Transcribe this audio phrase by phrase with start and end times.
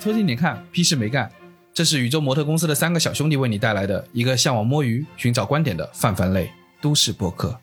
[0.00, 1.30] 偷听点看，屁事没干。
[1.74, 7.60] 这是宇宙模特公司的三个小兄弟为你带来的一个向往摸鱼、寻找观点的泛泛类都市播客。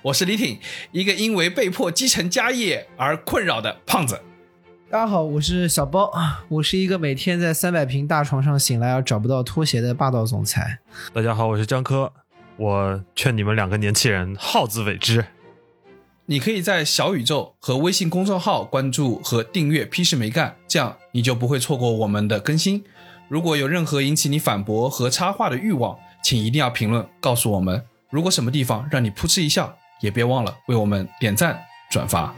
[0.00, 0.58] 我是李挺，
[0.92, 4.18] 一个因为被迫继承家业而困扰的胖子。
[4.90, 6.10] 大家好，我是小包，
[6.48, 10.78] 我是一个每天在三百平大床上醒来而找不到拖鞋的霸道总裁。
[11.12, 12.10] 大家好，我是江科，
[12.56, 15.22] 我劝你们两个年轻人好自为之。
[16.30, 22.84] 你可以在小宇宙和微信公众号关注和订阅“屁事没干”，这样你就不会错过我们的更新。
[23.28, 27.84] 如果有任何引起你反驳和插话的欲望，请一定要评论告诉我们。
[28.10, 32.32] 如果什么地方让你噗嗤一笑，也别忘了为我们点赞转发。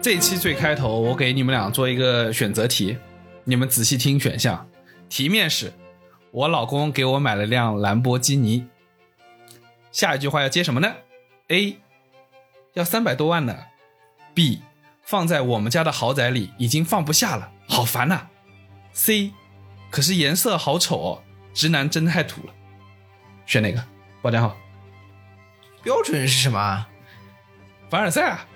[0.00, 2.96] 这期最开头，我给你们俩做一个选择题，
[3.44, 4.66] 你们仔细听选项。
[5.10, 5.70] 题面是：
[6.36, 8.68] 我老公给我买了辆兰博基尼。
[9.90, 10.96] 下一句话要接什么呢
[11.48, 11.78] ？A
[12.74, 13.56] 要三百多万呢。
[14.34, 14.60] B
[15.02, 18.28] 放在我们家的豪宅里已经放不下了，好烦呐。
[18.92, 19.32] C
[19.90, 21.22] 可是颜色好丑哦，
[21.54, 22.52] 直男真太土了。
[23.46, 23.82] 选哪个？
[24.20, 24.54] 报账号。
[25.82, 26.90] 标准是什么啊？
[27.88, 28.46] 凡尔赛啊。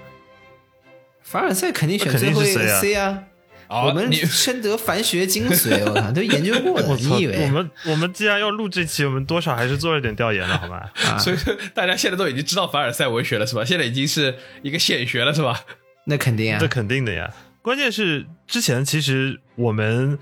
[1.23, 3.25] 凡尔赛肯定选最后一个 C 啊。
[3.71, 6.97] 哦我们深得凡学精髓， 我操，都研究过的。
[6.97, 10.91] 你以为我们我们既然要录这期，我们多少还是做了点调研的，好吧？
[11.07, 11.17] 啊？
[11.17, 13.65] 所以说大家现在都已经知道凡尔赛文学了，是吧？
[13.65, 15.65] 现在已经是一个显学了，是吧？
[16.07, 16.67] 那肯定啊这。
[16.67, 17.33] 肯定的呀。
[17.63, 20.19] 关键是之前其实我们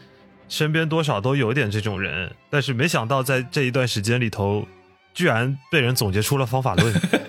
[0.49, 4.67] 身边多少都有点这种人，但是没想到在这一段时间里头，
[5.15, 6.93] 居然被人总结出了方法论，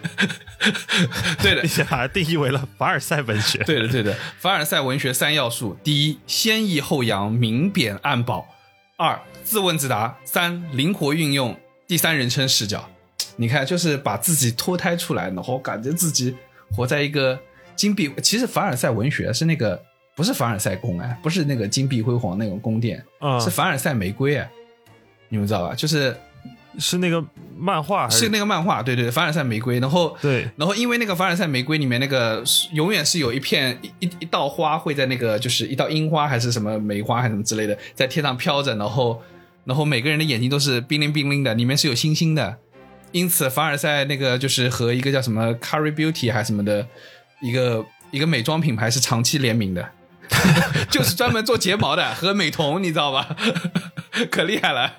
[1.41, 3.63] 对的并，且把它定义为了凡尔赛文学。
[3.63, 4.15] 对的，对的。
[4.39, 8.45] 凡尔赛文学三要素：第一，先抑后扬，明贬暗褒；
[8.97, 12.89] 二，自问自答；三，灵活运用第三人称视角。
[13.37, 16.35] 你看，就是把自己脱胎出来，然后感觉自己
[16.71, 17.39] 活在一个
[17.75, 18.11] 金碧。
[18.21, 19.81] 其实凡尔赛文学是那个
[20.15, 24.49] 不是凡尔赛宫哎，不是那个金碧辉煌那种宫殿，嗯，是凡尔赛玫瑰哎，
[25.29, 25.73] 你们知道吧？
[25.73, 26.13] 就是
[26.79, 27.23] 是那个
[27.57, 29.79] 漫画还是那个漫画，对对对，凡尔赛玫瑰。
[29.79, 39.21] 然后对然后因为那个凡尔赛玫瑰里面那个永远是有一片一一一道花会在那个就是一道樱花还是什么梅花还是什么之类的在天上飘着，然后
[39.65, 42.57] 然后每个人的眼睛都是冰灵冰灵的，里面是有星星的。
[43.11, 46.87] 因此凡尔赛那个就是和一个叫什么 Curry Beauty 还是什么的
[47.41, 49.89] 一个一个美妆品牌是长期联名的，
[50.91, 53.35] 就是专门做睫毛的和美瞳，你知道吧？
[54.29, 54.93] 可厉害了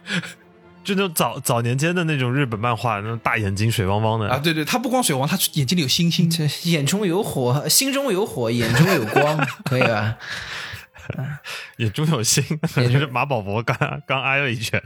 [0.82, 4.38] 就那种早早年间的那种日本漫画，那种大眼睛水汪汪的啊！
[4.38, 6.28] 对对，他不光水汪，他眼睛里有星星。
[6.30, 10.16] 这眼中有火，心中有火，眼中有光， 可以吧？
[11.76, 12.44] 眼中有心，
[12.76, 13.76] 也，就是马保博刚
[14.06, 14.82] 刚挨了一拳，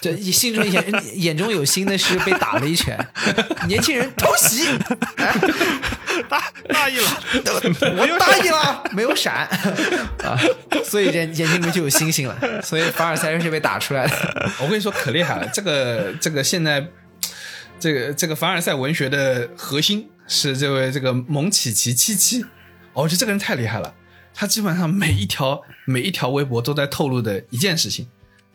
[0.00, 0.84] 这心中眼
[1.14, 2.98] 眼中有心的是被打了一拳，
[3.66, 4.66] 年轻人偷袭，
[6.28, 7.22] 大大意了，
[7.96, 9.46] 我大意了，没有闪。
[10.24, 10.38] 啊，
[10.84, 14.50] 所以眼眼睛里面就有星星了，所以凡尔赛人是被打出来的。
[14.60, 15.48] 我跟你说，可厉害了！
[15.52, 16.86] 这个这个现在，
[17.78, 22.42] 这个这个凡尔赛文学的核心是这位这个蒙奇奇七七。
[22.92, 23.94] 哦我觉得这个人太厉害了，
[24.34, 28.06] 他基本上每一条 每一条微博都在透露的一件事情，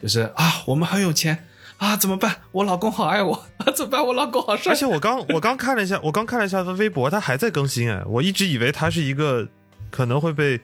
[0.01, 1.45] 就是啊，我们很有钱
[1.77, 2.37] 啊，怎么办？
[2.51, 4.05] 我老公好爱我 啊，怎么办？
[4.05, 4.75] 我老公好帅而。
[4.75, 9.47] 且我刚我刚看了一下，我刚看了一下他微博，他还在更新哎，我一直以为他是一个
[9.91, 10.57] 可能会被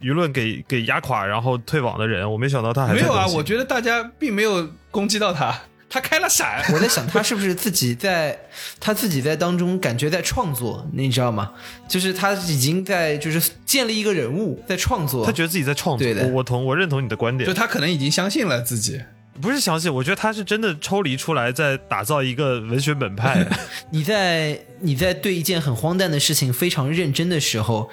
[0.00, 5.58] 舆论给给压垮然后退网的人，我没想到他还没有啊，我觉得大家并没有攻击到他，
[5.88, 6.64] 他开了闪。
[6.72, 8.38] 我在想，他是不是自己在
[8.80, 11.52] 他自己在当中感觉在创作，你知道吗？
[11.88, 15.24] 就是他已经在就是建立一个人物，在创作。
[15.24, 19.00] 他觉得自己在创作，对的我我同我认同你的观点就，他可能已经相信了自己，
[19.40, 23.46] 不是相信，我觉得他是真的抽离出来，在打造一个文学本派。
[23.90, 27.90] 你在你在对一件很荒诞的事情非常认真的时候，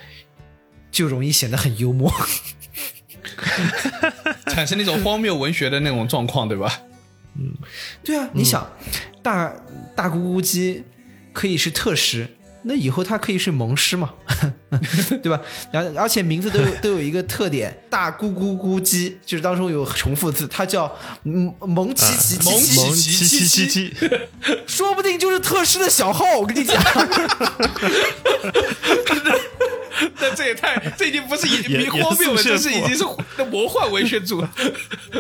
[0.92, 2.12] 就容易显得很幽默。
[4.48, 6.81] 产生那种荒谬文学的那种状况，对吧？
[8.03, 8.69] 对啊，你想，
[9.21, 9.53] 大
[9.95, 10.83] 大咕咕鸡
[11.33, 12.27] 可以是特食，
[12.63, 14.13] 那以后他可以是萌师嘛，
[15.24, 15.42] 对吧？
[15.72, 20.94] 然后而且名字都有 都有一个特点，大咕咕咕鸡就是当中有重复字，他叫
[21.24, 23.94] 嗯萌奇奇萌奇奇，奇奇七七七七，
[24.68, 26.81] 说不定就是特师的小号，我跟你讲。
[30.19, 33.04] 那这也太，这已经不是已严比荒谬了，这是已经是
[33.52, 34.44] 魔幻文学组，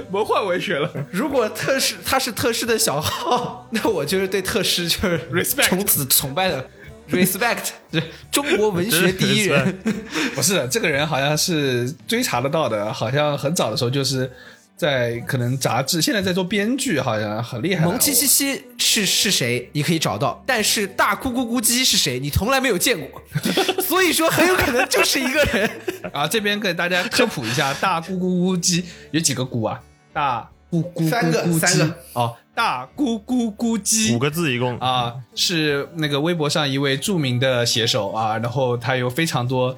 [0.09, 0.89] 魔幻文学了。
[1.11, 6.67] 如果特师他是特师的小号，那我就是对特师就是 Respect 从此崇拜的
[7.11, 9.79] respect，就 是中国文学第一人。
[10.35, 14.31] 不是，这个人好像是追查得到的，好像很早的时候就是
[14.75, 17.89] 在可能杂志，现在在做编剧，好像很厉害的。
[17.89, 19.69] 萌七七七是是谁？
[19.73, 22.19] 你可以找到，但是大咕咕咕鸡是谁？
[22.19, 23.21] 你从来没有见过，
[23.81, 25.69] 所以说很有可能就是一个人。
[26.11, 29.79] 啊，这边给大家科普一下，大咕咕咕鸡有几个咕啊？
[30.13, 39.77] 大咕咕咕三个咕鸡三个哦，大咕咕咕鸡五个字一共啊，是那个微博上一位著名的写手啊，然后他有非常多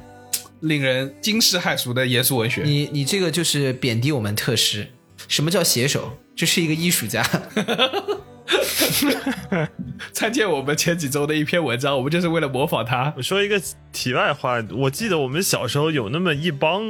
[0.60, 2.62] 令人惊世骇俗的严肃文学。
[2.64, 4.88] 你你这个就是贬低我们特师。
[5.28, 6.18] 什么叫写手？
[6.36, 7.26] 这是一个艺术家。
[10.12, 13.14] 参见我们前几周的一篇文章，我们就是为了模仿他。
[13.16, 13.62] 我说一个
[13.92, 16.84] 题外话，我记得我们小时候有那么一帮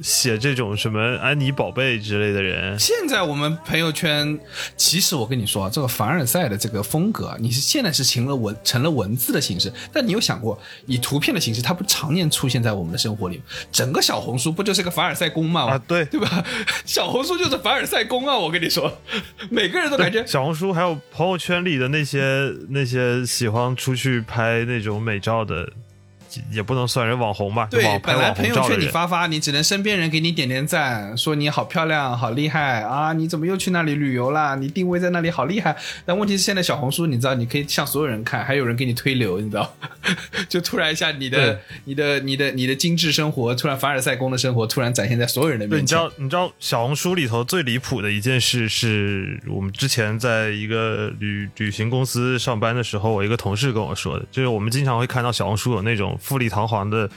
[0.00, 4.38] 写这种什么安妮宝贝之类的人，现在我们朋友圈，
[4.76, 13.40] 其实我跟你说啊，这个凡尔赛的这个风格啊，你是现在是成了文成了文字的形式，但你有想过，以图片的形式，它不常年出现在我们的生活里？
[13.72, 15.62] 整个小红书不就是个凡尔赛宫吗？
[15.70, 16.44] 啊对对吧？
[16.84, 18.36] 小红书就是凡尔赛宫啊！
[18.36, 18.98] 我跟你说，
[19.50, 25.70] 每个人都感觉 小红书还有朋友圈里的那些那些喜欢出去拍那种美照的，
[26.50, 27.68] 也不能算人网红吧？
[27.70, 28.86] 对本来朋友圈你。
[28.96, 33.12] 发发，你只能身边人给你点点赞，说你好漂亮、好厉害啊！
[33.12, 34.54] 你怎么又去那里旅游啦？
[34.54, 35.76] 你定位在那里好厉害。
[36.06, 39.76] 但问题是现在小红书，你知道，你可以向所有人看，还有人给你推流，你知道，
[40.48, 45.98] 就突然一下你的、你的、你的、你的精致生活，突然凡尔赛宫的生活，突然展现在所有人的对，面前。
[45.98, 57.08] 你知道，你知道小红书里头最离谱的一件事，是我们之前在一个旅旅行公司上班的时候，我一个同事跟我说的，就是我们经常会看到小红书有那种富丽堂皇的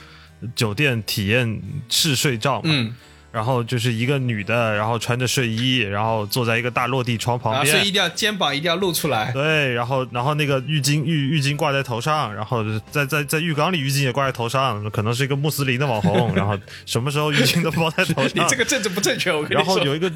[0.54, 2.94] 酒店体验试睡照嘛，嗯，
[3.32, 9.30] 然后就是一个女的，然后穿着睡衣，然后坐在一个大落地窗旁啊，边，所以一定要肩膀一定要露出来。
[9.32, 18.30] 对，然后然后那个浴巾浴浴巾挂在头上，然后在在在浴缸里浴巾也挂在头上，可能是一个穆斯林的网红， 然后什么时候浴巾都包在头上。
[18.34, 19.64] 你这个政治不正确，我跟你然。
[19.64, 20.10] 后有一个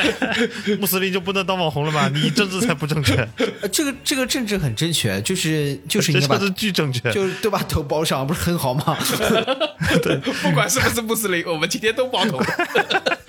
[0.78, 2.10] 穆斯林就不能当网红了吗？
[2.12, 3.14] 你政治才不正确，
[3.62, 7.12] 呃这个这个政治很正确，就是就是应该把这政治巨正确。
[7.12, 8.98] 就是都把头包上，不是很好吗？
[10.02, 12.38] 对不管是不是穆斯林，我们今天都包头。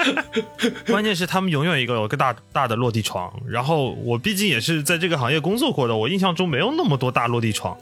[0.88, 7.78] 关键是他们永远一个有个大大的落地窗，然后我毕竟也是在这个行业工作过的，我印象中没有那么多大落地窗。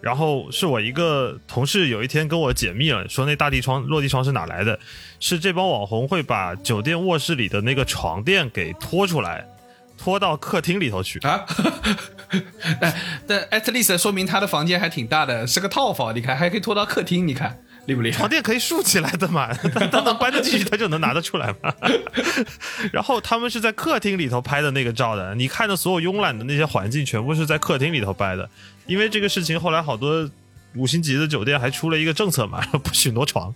[0.00, 4.78] 然后是我一个同事有一天跟我解密了，说那大地窗落地窗是哪来的？
[5.18, 9.46] 是这帮网红会把酒店卧室里的那个床垫给拖出来，
[9.96, 11.18] 拖到客厅里头去。
[11.20, 11.46] 啊，
[12.78, 12.94] 但
[13.26, 16.14] 但 at least 说明他的房间还挺大的，是个套房。
[16.14, 18.28] 你看，还可以拖到客厅，你看厉不厉害床？
[18.28, 21.74] 垫可以竖起来的嘛， 他他能搬得进去，他就能拿得出来嘛。
[22.92, 28.48] 然后他们是在客厅里头拍的那个照的，你看的所有慵懒的那些环境，全部是在客厅里头拍的。
[28.86, 30.28] 因为这个事情，后来好多
[30.76, 33.54] 五星级的酒店还出了一个政策嘛， 不许挪床。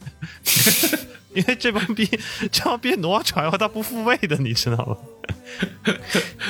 [1.35, 2.09] 因为这帮逼
[2.51, 5.95] 这帮逼挪床以后，他不复位的，你知道吗？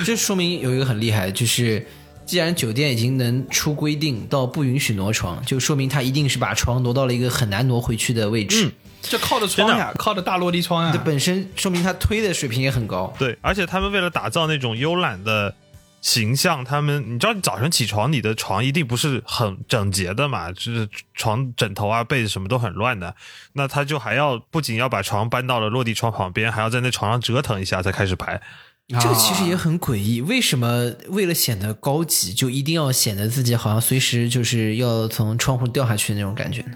[0.04, 1.84] 这说明有一个很厉害，就是
[2.28, 8.66] 既然酒店已经能出规定到不允许挪床，就说明他一定是把床挪到了一个很难挪回去的位置。
[8.66, 10.90] 嗯就靠着窗呀，靠着大落地窗呀。
[10.92, 13.14] 这本身说明他推的水平也很高。
[13.16, 15.54] 对，而且他们为了打造那种慵懒的
[16.00, 23.14] 形象，他们你知道，你早晨起床，你的床一定不是很整洁的嘛，就是床枕头啊、被子什么都很乱的。
[23.52, 28.42] 那他就还要不仅要把床搬到了落地窗旁边，还要在那床上折腾一下才开始拍。
[28.88, 36.70] 这个其实也很诡异，为什么为了显得高级，就一定要显得自己好像随时就是要从窗户掉下去的那种感觉呢？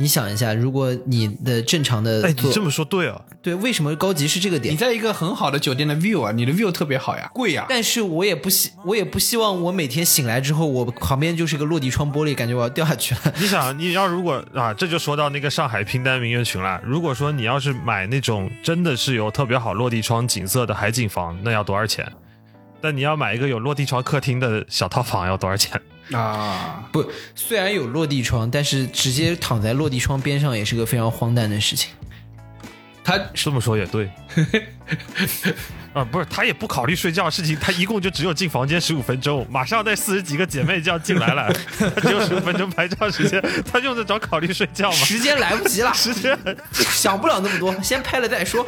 [0.00, 4.76] 你想一下，如果你的正常的哎，你这么说对啊，对，为什么高级是这个点你？
[4.76, 7.64] 在一个很好的酒店的 view 啊，你的 view 特别好呀，贵呀。
[7.68, 13.20] 但是我也不希，我也不希望我每天醒来之后，我旁边就是个落地窗玻璃，感觉我要掉下去了。
[13.38, 16.80] 你想，你要如果啊，这就说到那个上海拼单名媛群了。
[16.84, 22.10] 如果说你要是买那种真的是有特别好落地窗景色的海景房，那要多少钱？
[22.80, 25.80] 但你要买一个有落地窗客厅的小套房要多少钱？
[26.12, 31.90] 啊，不，虽然有落地窗，但是直接躺在落地窗边上也是个非常荒诞的事情。
[33.04, 34.10] 他这么说也对。
[35.92, 41.52] 啊，不是，他也不考虑睡觉的事情，他一共就只有进房间十五分钟，马上那四十几个姐妹就要进来了，
[41.94, 44.96] 他只有十五分钟拍照时间，他用得着考虑睡觉吗？
[44.96, 46.34] 时间来不及了， 时间
[46.72, 48.66] 想不了那么多，先拍了再说。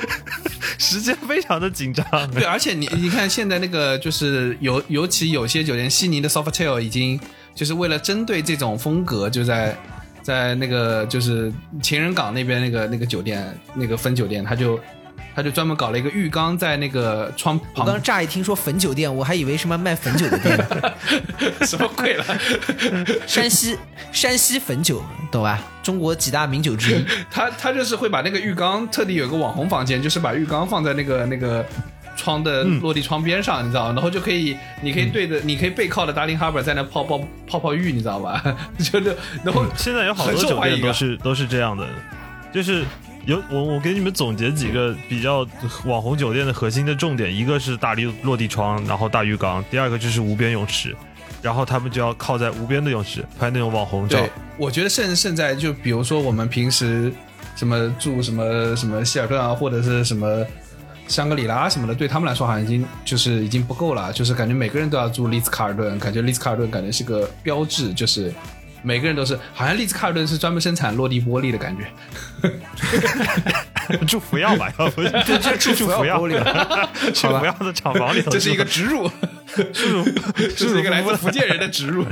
[0.76, 2.04] 时间非常的紧张。
[2.32, 7.18] 对，而且你你看现在那个就是尤尤其有些酒店，悉尼的 Sofitel 已经
[7.54, 9.74] 就是为了针对这种风格，就在
[10.24, 11.52] 在那个就是
[11.82, 14.80] 情人港那边那个那个酒店那个分酒店，他就
[15.36, 20.56] 他就专门搞了一个浴缸在那个窗旁我刚，乍一听说汾酒店，我还以为什么卖汾酒的店，
[21.68, 22.24] 什么鬼了？
[23.26, 23.76] 山西
[24.12, 25.60] 山西汾酒，懂吧？
[25.82, 27.04] 中国几大名酒之一。
[27.30, 31.62] 他他就是会把那个浴缸特地有个网红房间，就是把浴缸放在那个那个
[32.16, 33.92] 窗的落地窗边上，你知道吗？
[33.94, 38.42] 然后就可以，你可以对着，你可以背靠着 Darling Harbour 在那泡泡泡泡浴，你知道吧？
[38.78, 41.86] 就是然后现在有好多酒店都是都是这样的，
[42.52, 42.84] 就是
[43.26, 45.46] 有我我给你们总结几个比较
[45.84, 50.94] 网红酒店的核心的重点，一个是大力落地窗，然后大浴缸，第二个就是无边泳池，
[51.42, 54.18] 然后他们就要靠在无边的泳池拍那种网红照。，
[54.56, 57.12] 我觉得现现在就比如说我们平时
[57.56, 60.44] 什么住什么什么希尔顿啊，或者是什么
[61.06, 68.32] 香格里拉什么的，对他们来说好像已经就是已经不够了，就是感觉每个人都要住丽兹卡尔顿，感觉丽兹卡尔顿感觉是个标志，就是
[68.82, 71.84] 每个人都是好像丽兹卡尔顿是专门生产落地玻璃的感觉。
[74.06, 79.10] 住福耀吧，要不就这住住福耀玻璃了，去福耀的厂房里头，这是一个植入，
[79.54, 82.06] 这是一个来自福建人的植入。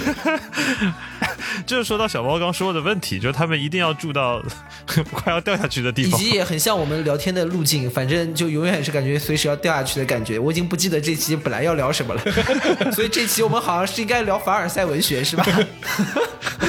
[1.66, 4.42] 就是说到小猫刚说的问题，就是他们一定要住到
[5.10, 6.20] 快要掉下去的地方以方。
[6.20, 10.38] 及也很像我们聊天的路径，反正就永远是感觉随时要掉下去的感觉。
[10.38, 12.22] 我已经不记得这期本来要聊什么了，
[12.92, 15.44] 所以这期我们好像是应该聊凡尔赛文学，是吧？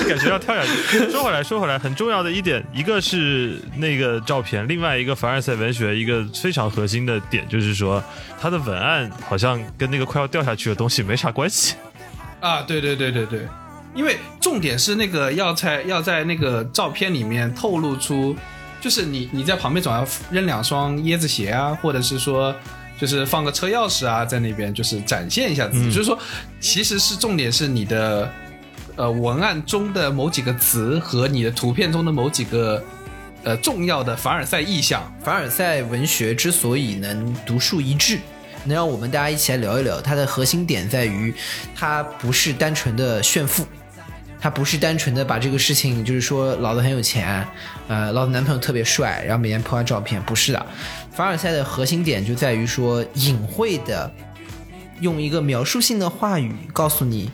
[0.08, 1.12] 感觉要跳下去。
[1.12, 8.04] 说回来，说回来，很重要的一点，一个是那个照片，另外一个凡尔赛文学一个非常核心的点就是说，
[8.40, 11.76] 它的文案好像跟那个快要掉下去的东西没啥关系。
[12.40, 13.48] 啊，对对对对对，
[13.96, 18.36] 因为重点是那个要在要在那个照片里面透露出，
[18.80, 22.56] 就是你你在旁边总要扔两双椰子鞋啊，或者是说
[23.00, 26.18] 就是放个车钥匙啊，在那边就是展现一下自己，就是说
[26.60, 28.32] 其实是重点是你的
[28.96, 32.84] 呃文案中的某几个词和你的图片中的某几个
[33.44, 35.12] 呃重要的凡尔赛意象。
[35.24, 38.20] 凡尔赛文学之所以能独树一帜，
[38.68, 41.34] 能让我们大家一起来聊一聊，它的核心点在于，
[41.76, 43.66] 它不是单纯的炫富，
[44.40, 47.48] 它不是单纯的把这个事情，就是说老子很有钱，
[47.88, 50.66] 呃，老子男朋友特别帅，然后每天拍完照片，不是的。
[51.12, 54.12] 凡尔赛的核心点就在于说，隐晦的
[55.02, 57.32] 用一个描述性的话语告诉你。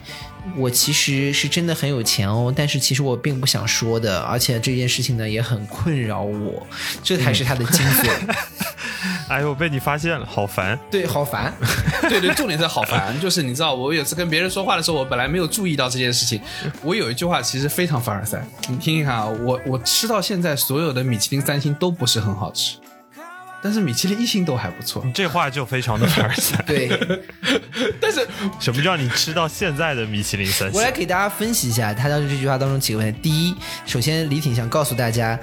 [0.58, 6.68] 我其实是真的很有钱哦，但是其实我并不想说的，而且这件事情呢也很困扰我，
[7.02, 8.10] 这才是它的精髓。
[9.34, 10.78] 哎呦，被你发现了，好烦。
[10.92, 11.52] 对，好烦。
[12.08, 16.40] 对对，重点是好烦，就是你知道，我有次跟别人说话的时候，我本来没有注意到这件事情。
[16.84, 22.78] 我有一句话其实非常凡尔赛，你听一下啊，我我吃到现在所有的米其林三星都不是很好吃，
[23.64, 25.04] 但是米其林一星都还不错。
[25.14, 26.64] 这话就非常的凡尔赛。
[26.68, 26.88] 对，
[28.00, 28.28] 但是
[28.60, 30.84] 什么叫你吃到现在的米其林三星我？
[30.84, 33.20] 来给大家分析一下他当时这句话当中几个问题。
[33.22, 35.40] 第一，首先李挺想告诉大家。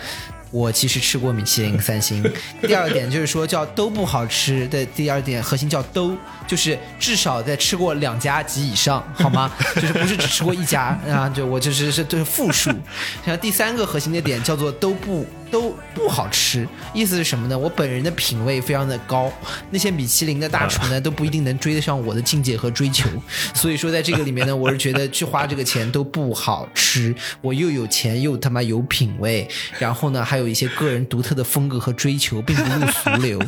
[0.50, 2.23] 我其实吃过米其林 三星。
[2.62, 6.16] 第二点就是说叫都不好吃的第二点核心叫都，
[6.47, 9.50] 就是至少在吃过两家及以上，好吗？
[9.76, 11.28] 就是不是只吃过一家啊？
[11.28, 12.71] 就我就是是就是复数。
[13.25, 17.59] 然后第三个核心的点叫做都不都不好吃，意思是什么呢？
[17.59, 19.33] 我本人的品味非常的高，
[19.71, 23.09] 那些米其林的大厨呢都不一定能追得上我的境界和追求。
[23.54, 33.40] 所以说在这个里面呢， 我是觉得去花这个钱都不好吃，我又有钱又他妈有品味，然后呢还有一些个人独特的风格和追求，并不入俗流。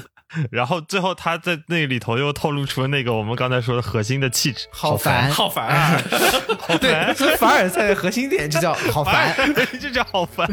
[0.50, 6.02] 然后最后他在那里头又透露出了那个我们刚才说的核心的气质，好烦，好烦啊！
[6.58, 9.34] 好对，烦，所以凡尔赛的核心点就叫好 烦。
[9.80, 10.48] 就叫好烦。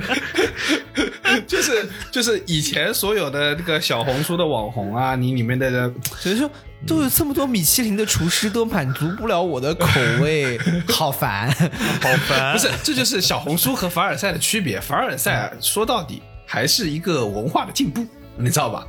[1.47, 6.49] 就是就是以前所有的那个小红书的网红啊，你里面的人所以说，
[6.87, 9.87] 都有这么多米其林的厨师都满足不了我的口
[10.21, 11.49] 味，好烦。
[11.51, 14.79] 好烦，不是，这就是小红书和凡尔赛的区别。
[14.81, 18.05] 凡尔赛啊说到底还是一个文化的进步，
[18.37, 18.85] 你知道吧？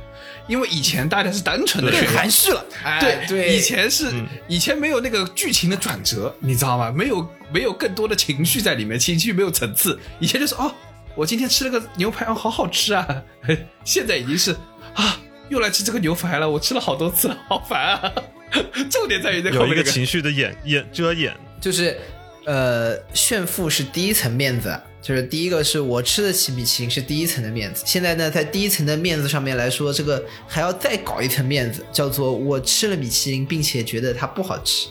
[0.51, 4.11] 因为以前大家是单纯的更含蓄了，哎，对对以前是、
[4.49, 6.91] 以前没有那个剧情的转折，你知道吗？
[6.91, 9.97] 没有没有更多的情绪在里面，情绪没有层次。
[10.19, 10.69] 以前就是哦，
[11.15, 13.07] 我今天吃了个牛排，哦，好好吃啊。
[13.85, 14.51] 现在已经是
[14.93, 15.17] 啊，
[15.47, 18.11] 又来吃这个牛排了，我吃了好多次了，好烦啊。
[18.91, 21.97] 重点在于有一个那个情绪的掩掩遮掩，就是
[22.45, 27.83] 呃，炫富是第一层面子，就是第一个是我吃得起米其林是第一层的面子。
[27.85, 34.87] 现在呢，在第一层的面子上面来说，这个还要再搞一层面子，叫做我吃了米其林，并且觉得它不好吃。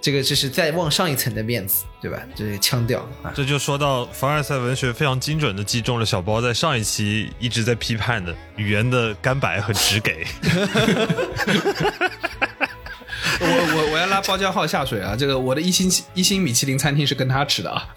[0.00, 2.20] 这个就是再往上一层的面子，对吧？
[2.34, 3.32] 这是腔调啊。
[3.34, 10.26] 这就说到凡尔赛文学非常精准的击中了小包在上一期一直在批判的语言的干白和直给。
[13.40, 15.16] 我我我要拉包浆号下水啊！
[15.18, 17.88] 这个我的一星一星米其林餐厅是跟他吃的啊，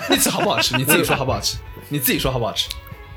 [0.08, 0.76] 那次好不好吃？
[0.78, 1.56] 你自己说好不好吃？
[1.88, 2.68] 你自己说好不好吃？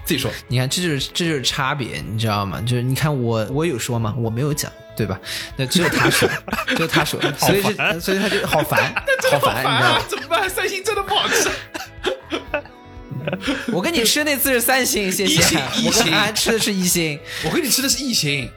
[0.06, 0.32] 自己说。
[0.48, 2.62] 你看，这就是这就是差别，你知道吗？
[2.62, 4.14] 就是你看我我有说吗？
[4.18, 5.20] 我没有讲，对吧？
[5.56, 6.28] 那只有他说，
[6.76, 8.94] 只有他说，所以是所以他就好烦，
[9.32, 10.02] 好烦，你知道吗？
[10.08, 10.50] 怎么办？
[10.50, 11.50] 三星真的不好吃。
[13.72, 15.60] 我跟你吃那次是三星，谢谢一星。
[15.78, 18.50] 一我跟星安安吃的是一星，我跟你吃的是一星，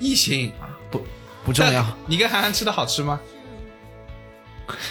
[0.00, 0.52] 一星
[0.90, 1.06] 不
[1.44, 3.20] 不重要，你跟韩寒吃的好吃吗？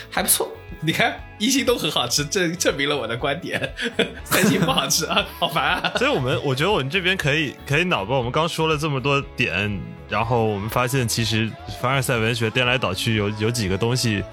[0.10, 0.50] 还不错。
[0.86, 3.74] 你看一星都很好吃，证证明了我的观点。
[4.26, 5.94] 三星不好吃啊，好烦啊！
[5.98, 8.18] 所以我们我觉得我们这边可以可以脑爆。
[8.18, 11.50] 我们刚说了这么多点，然后我们发现其实
[11.82, 14.24] 凡尔赛文学颠来倒去有有几个东西，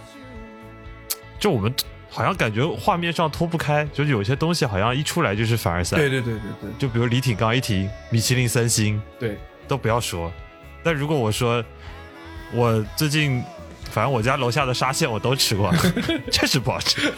[1.38, 1.72] 就我们
[2.08, 5.96] 好像感觉画面上脱不开，就是有些东西好像一出来就是凡尔赛。
[5.96, 9.38] 对对对对对就比如李挺刚一提米其林三星，对，
[9.68, 10.32] 都不要说。
[10.82, 11.64] 但如果我说
[12.52, 13.40] 我最近，
[13.90, 15.72] 反正我家楼下的沙县我都吃过，
[16.30, 17.12] 确实不好吃。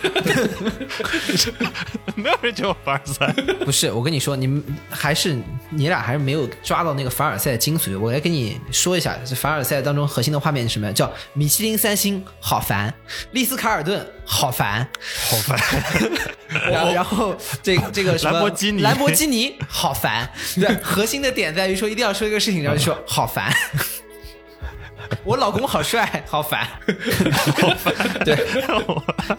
[2.14, 3.32] 没有人觉得我凡尔赛。
[3.64, 5.36] 不是，我跟你说，你们还是
[5.70, 7.98] 你俩还是没有抓到那个凡尔赛的精髓。
[7.98, 10.92] 我来跟你说一下，这凡尔赛当中核心的画面是什么？
[10.92, 12.90] 叫米其林三星，好烦；
[13.32, 14.86] 丽思卡尔顿，好烦。
[15.30, 15.58] 好烦。
[16.70, 20.30] 然后，然后这这个什么兰博基尼兰博基尼好烦。
[20.54, 23.50] 对，核心的点在于说一定要说一个事情，然后就说好烦。
[25.24, 26.66] 我老公好帅， 好烦，
[27.60, 27.94] 好烦。
[28.24, 28.34] 对，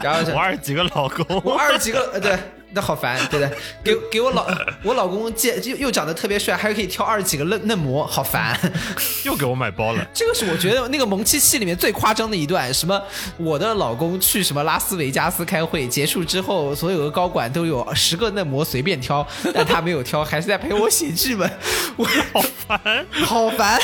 [0.02, 2.38] 然后就我二十几个老公，我二十几个，呃，对，
[2.74, 3.58] 那好烦，对不对？
[3.84, 4.48] 给 给我老
[4.84, 8.60] 我老公见又又长得特别帅，还可以挑二十几个嫩嫩模，好烦。
[9.24, 10.06] 又给我买包了。
[10.14, 13.02] 这个是我觉得那个萌七戏里面最夸张的一段，什么
[13.38, 21.50] 我的老公去什么拉斯维加斯开会，结束之后所有的高管都有十个嫩模随便挑， 但他没有挑，还是在陪我写剧本，
[21.96, 22.04] 我
[22.34, 23.06] 好烦。
[23.12, 23.80] 好烦。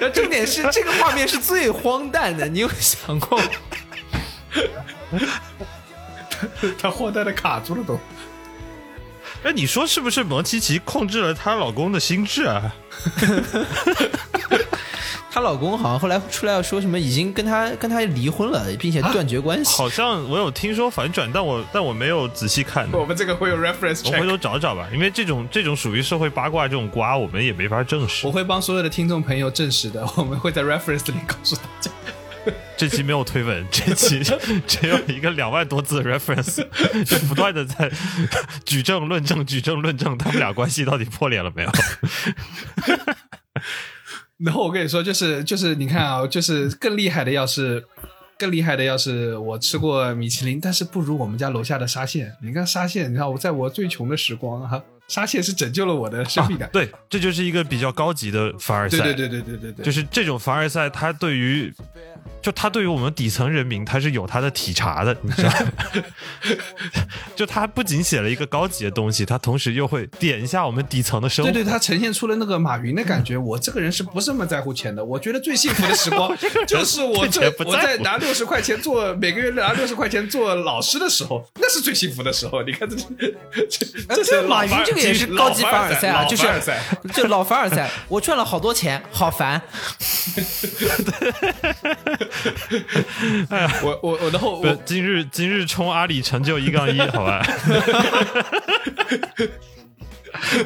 [0.00, 3.40] 然后重点是这个画面是最荒诞的，你有想过
[6.42, 6.48] 吗？
[6.78, 7.98] 他荒诞的卡住了都。
[9.44, 12.74] 哎，你说是不是蒙奇奇控制了她老公的心智啊？
[15.34, 19.74] 她老公好像后来出来要说什么，已经跟她跟她离婚了，并且断绝关系。
[19.74, 22.86] 好像我有听说反转，但我但我没有仔细看。
[22.92, 28.32] 我们这个会有 reference 我回头找找吧，因为这种这种属于社会八卦这种瓜，我们也没法证实我。
[28.32, 31.90] 会帮所有的听众朋友证实的，我们会在 reference 里告诉大家。
[32.76, 34.20] 这期没有推文，这期
[34.66, 36.56] 只有一个两万多字的 reference，
[37.04, 37.90] 就不断的在
[38.64, 41.70] 举证论证、举证论证，他们俩关系到底破裂了没有？
[44.38, 47.84] 然后我跟你说，就是就是你看啊，就是更厉害的，要是
[48.36, 52.34] 更厉害的，要是我吃过米其林，但是不如我们家楼下的沙县。
[52.42, 54.82] 你看沙县，你看我在我最穷的时光哈、
[55.12, 56.66] 沙县是拯救了我的生命的。
[56.68, 58.96] 对，这就是一个比较高级的凡尔赛。
[58.96, 61.70] 对对对对对对对，就是这种凡尔赛，它对于，
[62.40, 65.72] 就它对于我们底层人民，它是有它的体察的，你知道吗？
[67.36, 71.52] 就它不仅写了一个高级的东西，它同时又会点一下我们底层的生活。
[71.52, 73.36] 对对，他呈现出了那个马云的感觉。
[73.36, 75.04] 我这个人是不是那么在乎钱的？
[75.04, 76.34] 我觉得最幸福的时光
[76.66, 82.62] 就是我这我在拿六十块钱做每个月拿六十块钱做老师的时候，那是最幸福的时候。
[82.62, 82.96] 你看这
[83.68, 86.78] 这这马云这个也是高级凡尔赛啊，就是凡尔赛
[87.12, 89.60] 就老凡尔赛， 我赚了好多钱，好烦。
[93.50, 97.42] 哎我我我然后不我今日今日冲阿里成就一杠一，好吧？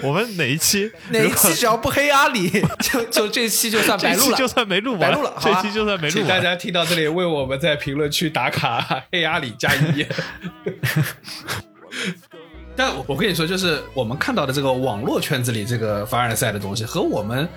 [0.02, 0.90] 我们哪一期？
[1.10, 2.48] 哪一期只要不黑阿里，
[2.80, 4.36] 就就这期就算这白录了。
[4.36, 6.26] 期就算没录完，白录了好吧这期就算没录完。
[6.26, 10.06] 请大家听到这里，为我们在评论区打卡黑阿里加一。
[12.76, 17.48] 但我跟你说，就是我们看到的这个网络圈子里这个凡尔赛的东西，和我们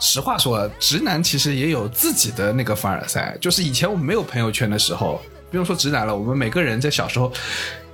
[0.00, 3.36] 实话说，直男其实也有自己的那个凡尔赛。
[3.40, 7.32] 就是以前我们没有朋友圈的时候，不用说直男了，我们每个人在小时候。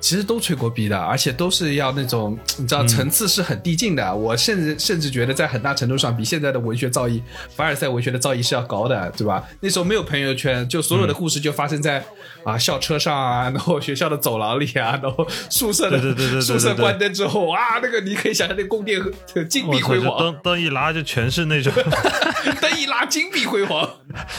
[0.02, 4.14] 其实都吹过逼的，而且都是要那种，你知道层次是很递进的。
[4.14, 7.22] 我甚至甚至觉得，在很大程度上比现在的文学造诣，
[7.54, 9.44] 凡尔赛文学的造诣是要高的，对吧？
[9.60, 12.04] 那时候没有朋友圈，就所有的故事就发生在、
[12.44, 19.00] 啊校车上啊， 然后学校的走廊里啊，然后宿舍的宿舍关灯之后啊，那个你可以想象那宫殿
[19.34, 21.72] 呃金碧辉煌，灯灯一拉就全是那种
[22.60, 23.88] 灯一拉金碧辉煌。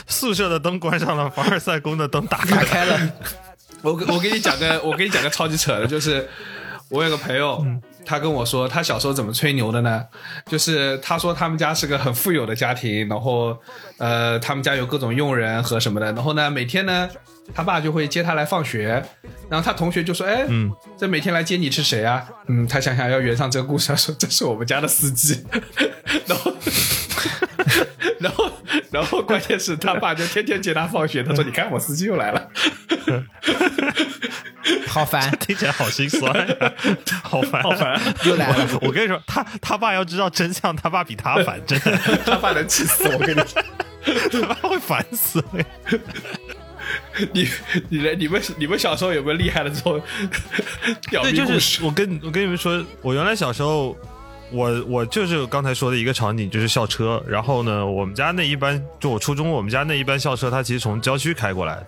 [0.07, 2.99] 宿舍的灯关上了，凡尔赛宫的灯打开了。
[3.83, 6.27] 我我给你讲个，我给你讲个超级扯的，就是
[6.89, 7.63] 我有个朋友，
[8.05, 10.03] 他跟我说他小时候怎么吹牛的呢？
[10.47, 13.57] 就是他说他们家是个很富有的家庭，然后
[13.97, 17.09] 呃他们家有各种佣人和什么的，然后呢每天呢
[17.53, 19.03] 他爸就会接他来放学，
[19.49, 22.25] 然后他同学就说，哎，嗯，这每天来接你是谁啊？
[22.47, 25.43] 嗯，他想想要圆上这个故事，他说这是我们家的司机，
[26.25, 26.53] 然后
[28.23, 28.49] 然后
[28.89, 32.49] 然后关键是他爸就天天接他放学，他说：“你看我司机又来了。
[34.87, 36.73] 好烦，听起来好心酸呀，
[37.21, 37.99] 好烦，好烦。
[38.25, 38.65] 又来了。
[38.81, 43.61] 我跟你说，他他爸要知道真相，他爸比他烦，真的，” 他爸能气死我，跟你说。
[44.31, 45.43] 他爸会烦死。
[47.33, 47.47] 你
[47.89, 50.01] 你们你们你们小时候有没有厉害的这种
[51.09, 51.53] 屌对，逼故事？
[51.53, 53.97] 就是我跟我跟你们说，我原来小时候，
[54.53, 57.21] 我我就是刚才说的一个场景，就是校车。
[57.27, 61.83] 然后呢，我们家那一班，就我初中我们家那一班校车，它其实从郊区开过来。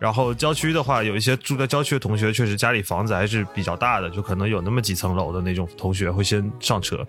[0.00, 7.06] 然后郊区的话，有一些住在郊区的同学，确实家里房子还是比较大的，就可能有那么几层楼的那种同学会先上车。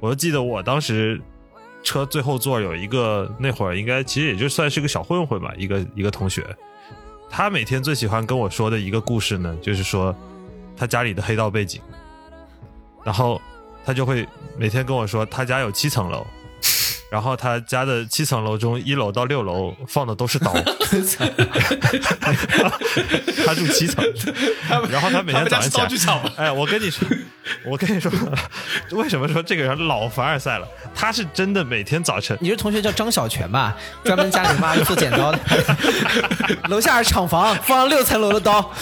[0.00, 1.20] 我就记得我当时
[1.82, 6.44] 车最后座有一个，那会儿应该其实也就算是个小混混吧，一个一个同学，
[7.30, 10.14] 他每天最喜欢跟我说的一个故事呢，就是说
[10.76, 11.80] 他家里的黑道背景，
[13.04, 13.40] 然后
[13.84, 16.26] 他就会每天跟我说他家有七层楼。
[17.14, 20.52] 然后他家的七层楼中，一楼到六楼放的都是刀，
[23.46, 24.04] 他住七层，
[24.90, 27.06] 然后他每天早上起来哎，我跟你说，
[27.64, 28.10] 我跟你说，
[28.90, 30.66] 为什么说这个人老凡尔赛了？
[30.92, 33.76] 他是真的每天早晨，你这同学叫张小泉吧？
[34.02, 35.38] 专门家里妈做剪刀的，
[36.68, 38.72] 楼下是厂房，放了六层楼的刀。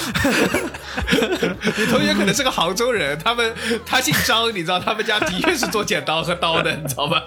[1.77, 7.21] 你同学可能是个杭州人，他们他姓张，你知道，他们家的确是做剪刀和刀的，你知道吗？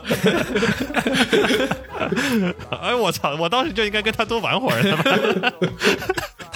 [2.81, 3.36] 哎，我操！
[3.36, 5.53] 我当时就应该跟他多玩会儿的。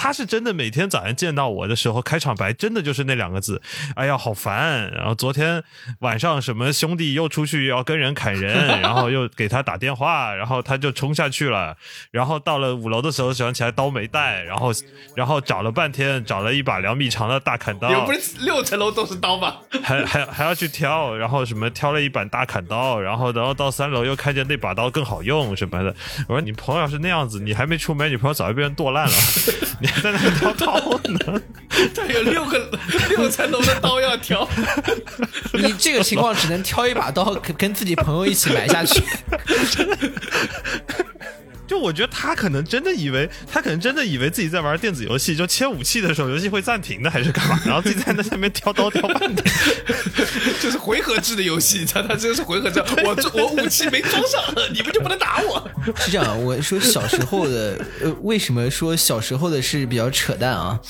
[0.02, 3.60] 他是真的每天早上见到我的时候，开场白真的就是那两个字
[3.96, 5.62] ：“哎呀，好烦！”然后昨天
[5.98, 11.76] 晚上什么兄弟又出去要跟人砍人， 然后又给他打电话，然后他就冲下去了。
[12.10, 14.72] 然后到了五楼的时候，想起来刀没带，然后
[15.14, 19.56] 然后找了半天，找了一把两米长的大砍刀你，们不是六层楼都是刀吗？
[19.82, 25.94] 还还还要去挑，然后什么挑了一把大砍刀，然后然后到三楼又看见那把刀更好用什么的。
[26.26, 29.12] 我说你朋友要是那样子，你还没出门，你朋友早就被人剁烂了，
[29.80, 31.42] 你 还在那里挑刀呢？
[31.94, 32.70] 他有六个
[33.10, 34.48] 六层楼的刀要挑，
[35.54, 39.02] 你这个情况只能挑一把刀，跟跟自己朋友一起埋下去。
[41.70, 47.60] 就我觉得他可能真的以为，他可能真的以为自己在玩电子游戏，就切武器的时候游戏会暂停的，还是干嘛？
[47.64, 49.54] 然后自己在那上面挑刀挑半天。
[50.60, 52.82] 就是回合制的游戏，你知道，他这个是回合制。
[53.04, 54.42] 我我武器没装上，
[54.74, 55.70] 你们就不能打我。
[55.98, 60.80] 是这样，我说小时候的，呃，为什么说小时候的是比较扯淡啊？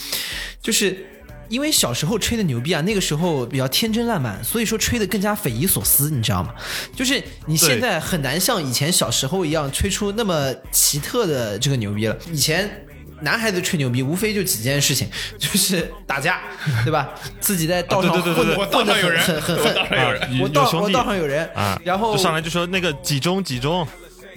[0.62, 1.09] 就是
[1.50, 6.54] 因为小时候吹的牛逼啊，那个时候比较天真烂漫，所以说吹的更加匪夷所思，你知道吗？
[6.96, 12.16] 就是你现在很难像以前小时候一样吹出那么奇特的这个牛逼了。
[12.32, 12.86] 以前。
[13.22, 15.06] 男孩子吹牛逼，无非就几件事情，
[15.38, 16.40] 就是打架，
[16.86, 17.10] 对吧？
[17.38, 23.86] 自己在道上啊对对对对我混的混的道上有人，很很很我道我道上有人啊，然后就上来就说那个几中几中，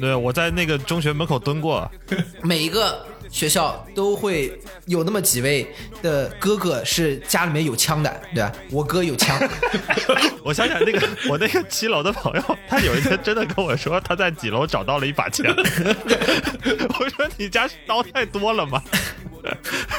[0.02, 1.90] 对，我在那个中学门口蹲过，
[2.44, 5.68] 每一个学校都会有那么几位
[6.04, 8.52] 的哥哥是家里面有枪的，对吧？
[8.70, 9.36] 我哥有枪，
[10.46, 15.44] 我想想那个我那个七楼的朋友，他有一天真的跟我说他在几楼找到了一把枪。
[17.00, 18.80] 我说你家刀太多了吗？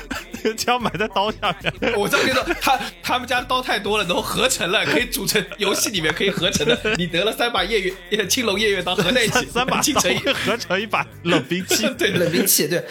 [0.44, 1.72] 那个枪埋在刀下面。
[1.96, 6.78] 我这样跟你说，他他们家刀太多了，然后合成了，可以组成游戏里面可以合成的。
[6.96, 11.88] 你得了三把夜月青龙夜月刀合在一起，三把刀进成一合成一把冷兵器。
[11.96, 12.85] 对冷兵器，对，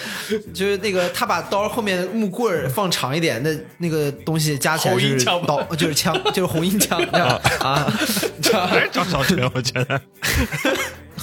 [0.53, 7.93] 就是那个他把刀后面的木棍儿放长一点，那那个东西加起来就是红缨枪刀，就是枪， 就是红缨枪 啊啊，
[8.91, 10.01] 张小泉，我觉得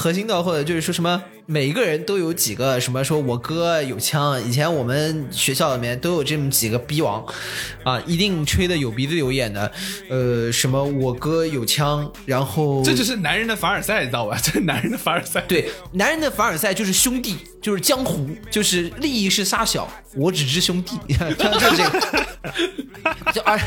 [0.00, 7.22] 核心的或者就是说什么，每一个人都有几个什么，说我哥有枪，以前我们学校里面都有这么几个逼王，
[7.84, 9.70] 啊，一定吹的有鼻子有眼的，
[10.08, 14.38] 呃，什么我哥有枪，然后这就是男人的凡尔赛，你知道吧？
[14.42, 15.42] 这是男人的凡尔赛。
[15.46, 23.58] 对，男人的凡尔赛就是兄弟，就是江湖，就是利益是杀小，我只知兄弟， 就是这个， 就二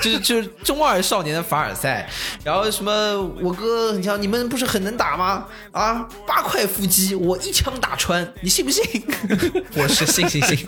[0.00, 2.08] 就是就是中二少年的凡尔赛。
[2.44, 5.46] 然后什么我哥很强，你们不是很能打吗？
[5.72, 8.82] 啊，八块腹肌，我一枪打穿，你信不信？
[9.74, 10.66] 我是信信信。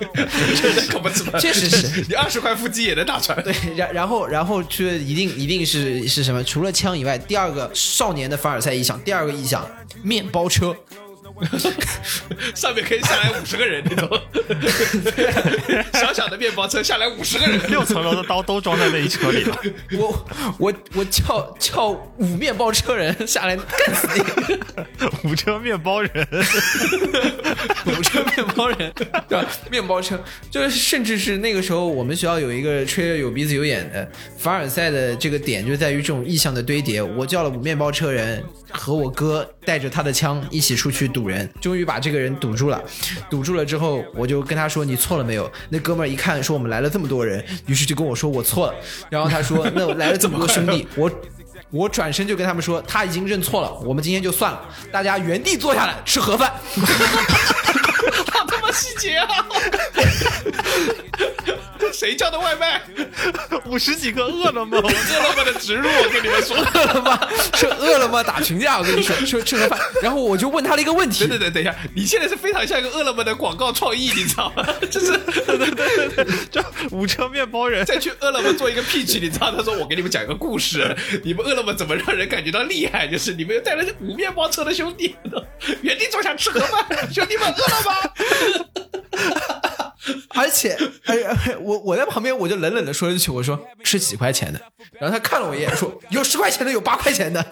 [0.91, 1.39] 可不是吧？
[1.39, 3.41] 确实是你二十块腹肌也能打穿。
[3.43, 6.43] 对，然然后然后就一定一定是是什么？
[6.43, 9.65] 除了枪以外，第二个少年的凡尔赛意象，第二个意象，
[10.03, 10.77] 面包车。
[12.55, 14.09] 上面可以下来五十个人，你懂？
[15.95, 19.57] 小小的面包车下来五十个人，六层楼的刀都装在那一车里了。
[19.93, 20.27] 我
[20.59, 24.61] 我我叫叫五面包车人下来干死你！
[25.31, 26.11] 五车面包人，
[27.87, 29.47] 五车面包人，对吧？
[29.71, 30.19] 面包车
[30.51, 37.03] 就是，甚至是那个时候，我们学校有一个吹的有鼻子有眼的凡尔赛的这个点，就在于这种意象的堆叠。
[37.03, 42.83] 我叫了五面包车人，和我哥带着他的枪一起出去堵人，终于把这个人堵住了。
[43.31, 48.75] 堵住了之后，我就跟他说：“你错了没有？”那哥们儿一看说我们来了这么多人，于是就跟我说我错了。
[49.11, 51.11] 然后他说： “那来了这么多兄弟，我。”
[51.71, 54.61] 我转身就跟他们说，他已经认错了，我们今天就算了，
[54.93, 56.53] 大家原地坐下来吃盒饭。
[58.31, 59.47] 好他妈细节啊！
[61.93, 62.81] 谁叫的外卖？
[63.67, 69.79] 五十几个饿了么，饿了么的植入，我跟你们说，饿了么 是饿了么打群架，我跟你说，吃吃盒饭。
[70.03, 74.67] 然后我就问他了一个问题，等等等，等一下，你现在是非常像一个饿了么的广告创意，你知道吗？
[74.91, 79.53] 就是对对对对，叫五车面包人再去饿了么做一个 pitch，你知道？
[79.55, 83.07] 他说我给你们讲一个故事，你们饿了么怎么让人感觉到厉害？
[83.07, 85.15] 就是你们带了五面包车的兄弟，
[85.83, 87.93] 原地坐下吃盒饭，兄弟们饿了吗？
[90.35, 94.61] 而且，哎呀，我我在旁边我就冷冷的说一句，我说是几块钱的，
[95.01, 97.45] 然后他看了我一眼，说有十块钱的，有八块钱的。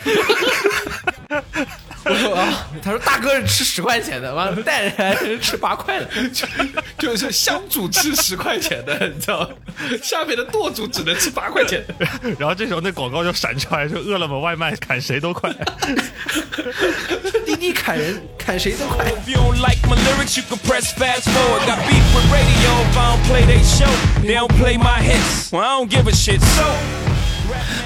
[2.05, 6.47] 我说啊，他说大哥是吃十块钱的，完了带人来吃八块的， 就
[6.99, 9.49] 就是香主吃十块钱的，你知道吗？
[10.03, 11.85] 下面的舵主只能吃八块钱。
[12.39, 15.51] 然后这时候那广告就闪出来，说饿了么外卖砍谁都快，
[17.45, 19.05] 滴滴砍人砍谁都快。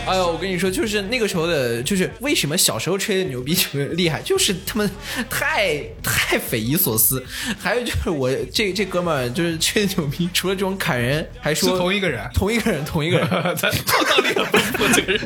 [0.07, 4.91] 哎呦，我跟你说，就是那个时候的，就是为什么小时候吹的牛逼就厉害，就是他们
[5.29, 7.25] 太太匪夷所思。
[7.59, 13.29] 还有就是我这这哥们儿就是吹的牛逼，除了这种砍人，还说是同一个人同一个人，同一个人。
[13.61, 15.21] 他创造力很丰富，这个人，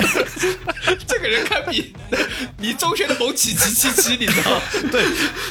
[1.07, 1.92] 这个人堪比
[2.59, 4.62] 你中学的某起七七七，你知道吗？
[4.90, 5.03] 对，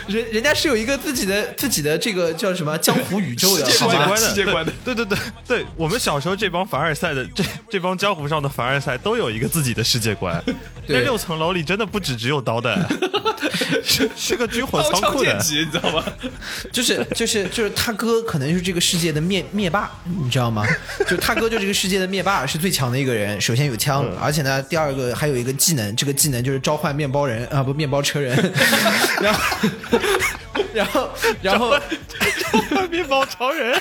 [0.08, 5.17] 人人家是有一个自己的自己的这个叫什么江湖宇宙的，世界观的世界观的对对对
[5.48, 10.41] 对，我们小时候这帮凡尔赛的这这帮江湖上的凡尔赛都有一个自己的世界观。
[10.88, 12.88] 对那六层楼里真的不只只有刀弹，
[13.83, 15.33] 是是个军火仓库的。
[15.33, 16.03] 你知道吗？
[16.71, 20.65] 就是就是就是他哥可能就是这个世界的灭灭霸，你知道吗？
[21.07, 23.39] 就他哥就这个世界的灭霸，是最强的一个人。
[23.41, 28.36] 首先有枪，而且呢，第二个还有一个技能，这个技能就是召唤面包人啊，不面包车人。
[29.21, 29.41] 然后
[30.73, 31.10] 然后
[31.41, 31.73] 然后
[32.89, 33.79] 面包超人，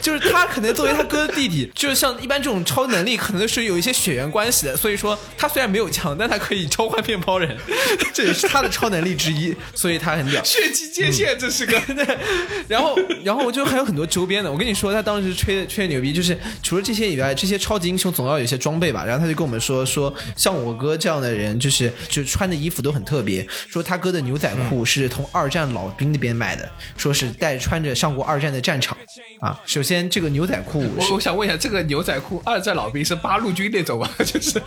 [0.00, 4.76] 就是他可能作为他哥的弟弟，就是像一般这种超能力，可能是有一些血缘关系的。
[4.76, 7.56] 所以说他虽然没有枪，但他可以召唤面包人，
[8.12, 10.42] 这也是他的超能力之一，所以他很屌。
[10.44, 11.80] 血迹界限，这是个。
[12.68, 14.50] 然后，然后我就还有很多周边的。
[14.50, 19.04] 我跟你说，他当时吹吹牛逼，就是除了这些以外，这些超级英雄总要有一些装备吧。
[19.04, 23.46] 然后他就跟我们说，说像我哥这样的人，就是就穿的衣服都很特别。
[23.68, 28.96] 说他哥的牛仔裤是从二战老兵那边买的，说是带穿着上过二战的战场
[29.40, 29.58] 啊。
[29.66, 34.10] 首先，这个牛仔裤我我想问一下，这个牛仔裤二战老兵是八路军那种吧？
[34.24, 34.60] 就是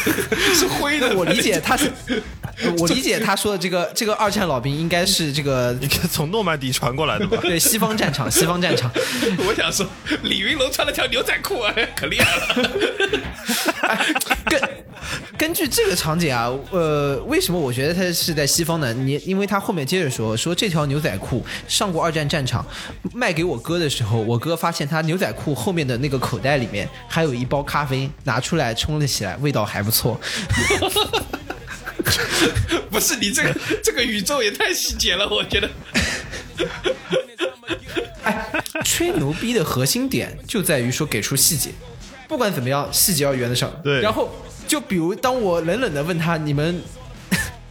[0.54, 1.14] 是灰的。
[1.16, 1.90] 我理解他是，
[2.78, 5.76] 我理解他说的这个这个二战老兵应该是这个
[6.10, 7.38] 从诺曼底传过来的吧？
[7.42, 8.90] 对西方战场，西方战场。
[9.46, 9.86] 我想说，
[10.22, 12.70] 李云龙穿了条牛仔裤，哎，可厉害了。
[14.46, 14.60] 根
[15.36, 18.92] 根据这个场景啊，呃，为什么我觉得他是在西方呢？
[18.92, 22.64] 你因为他后面接着说说这条牛仔裤上过二战战场，
[23.12, 30.20] 卖给我哥的时候，我哥发现他牛仔裤后面的那个口袋里面还有一包咖啡，拿出来冲了起来，味道还不错。
[32.90, 35.70] 不是你这个 这个宇宙也太细节了，我觉得。
[38.24, 38.52] 哎
[38.84, 41.70] 吹牛逼的核心点就在于说给出细节，
[42.28, 43.72] 不管怎么样，细节要圆得上。
[43.82, 44.30] 对然后
[44.68, 46.78] 就比如当我冷冷的问他你们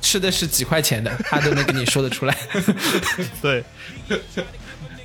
[0.01, 2.35] 吃的是几块钱的，他都能跟你说得出来。
[3.39, 3.63] 对，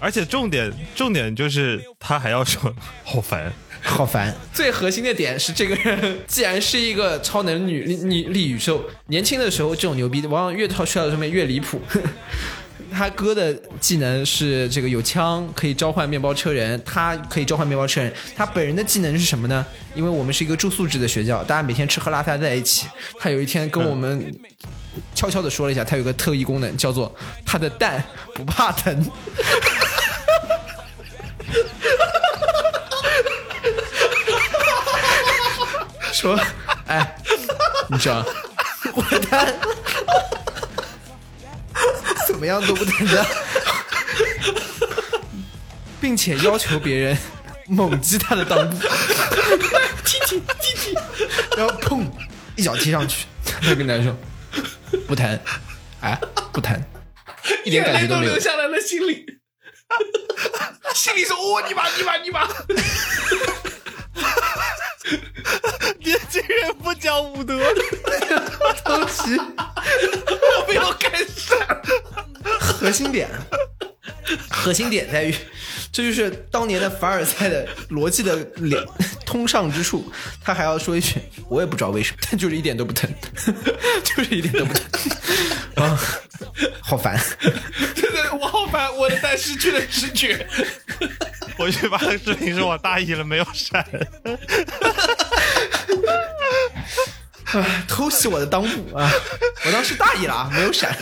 [0.01, 3.53] 而且重点重点就是他还要说好烦，
[3.87, 4.35] 好烦。
[4.53, 11.81] 最核心的点是，这个人既然是一个超能女力力宇宙，年轻的时候这种牛逼，往往越套摔到上面越离谱。
[12.93, 18.13] 他哥的技能是这个有枪，可以召唤面包车人，他可以召唤面包车人。
[18.35, 19.65] 他本人的技能是什么呢？
[19.95, 22.87] 因为我们是一个住宿制的学校，大家每天吃喝拉撒在一起。
[23.19, 24.33] 他有一天跟我们
[25.15, 28.03] 悄悄的说了一下，他有个特异功能，叫做他的蛋
[28.35, 29.05] 不怕疼。
[36.17, 36.41] 说，
[36.87, 37.15] 哎，
[37.91, 38.25] 你知道，
[38.95, 39.19] 我的。
[39.21, 39.55] 蛋
[42.27, 43.27] 怎么样都不疼的，
[46.01, 47.19] 并且要求别人
[47.67, 48.79] 猛击他的裆部，
[50.05, 50.99] 踢踢踢踢，
[51.57, 52.05] 然后砰
[52.57, 54.17] 一脚踢上去，他跟他说
[55.07, 55.39] 不疼，
[56.01, 56.19] 哎，
[56.53, 56.83] 不疼，
[57.65, 58.33] 一点感觉都没有。
[58.33, 58.41] 流。
[58.41, 59.27] 下来了，心里，
[60.95, 62.49] 心里说：“哦，你妈，你妈，你妈！
[66.01, 67.59] 年轻人不讲武德，
[69.09, 71.59] 西，我没有看上。
[72.61, 73.29] 核心点，
[74.51, 75.35] 核心点在于，
[75.93, 78.85] 这就是当年的凡尔赛的逻辑的连
[79.25, 80.11] 通上之处。
[80.45, 83.13] 他还要说一句，我也不知道为什么，但就是一点都不疼，
[84.05, 84.83] 就是一点都不疼
[85.77, 85.99] 啊，
[86.81, 87.21] 好烦。
[87.41, 90.47] 对对，我好烦，我的蛋失去了知觉。
[91.59, 93.81] 我去发个视频是我大意了，没有闪。
[97.53, 99.11] 啊，偷袭我的裆部啊！
[99.65, 100.95] 我当时大意了啊，没有闪。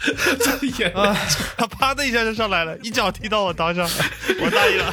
[0.00, 1.16] 这眼啊，
[1.56, 3.88] 他啪的一下就上来了，一脚踢到我裆上，
[4.40, 4.92] 我大意了，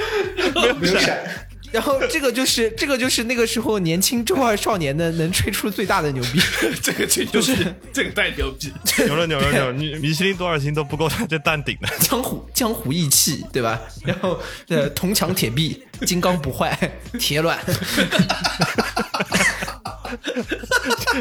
[0.79, 1.46] 没有闪。
[1.71, 6.39] 然后这个就是这个就是那个时候年轻中二少年的能吹出最大的牛逼，
[6.81, 7.55] 这个这就是
[7.93, 8.71] 这个太牛逼。
[9.05, 9.73] 牛了牛了牛了！
[9.73, 11.87] 你米其林多少星都不够他这蛋顶的。
[11.99, 13.79] 江湖江湖义气，对吧？
[14.03, 16.77] 然后呃，铜墙铁壁，金刚不坏，
[17.19, 17.59] 铁卵。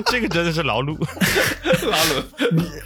[0.06, 0.96] 这个真的是劳碌，
[1.90, 2.24] 拉伦，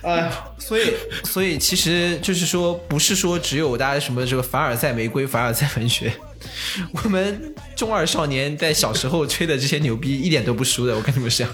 [0.03, 0.95] 哎，所以
[1.25, 6.13] 所以其实就是说，不是说只有大家什么这个凡尔赛玫瑰、凡尔赛文学，
[7.05, 11.49] 我们中二少年在小时候吹的这些牛逼一点都不输的，我跟你们讲。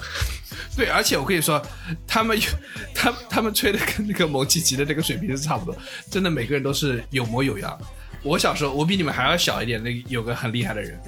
[0.76, 1.60] 对，而且我跟你说，
[2.06, 2.44] 他们有
[2.94, 5.76] 他他们吹的跟那个蒙奇奇的那个水平是差不多，
[6.10, 7.78] 真的每个人都是有模有样。
[8.22, 11.00] 我小时候，我比你们还要小一点，那有个很厉害的人，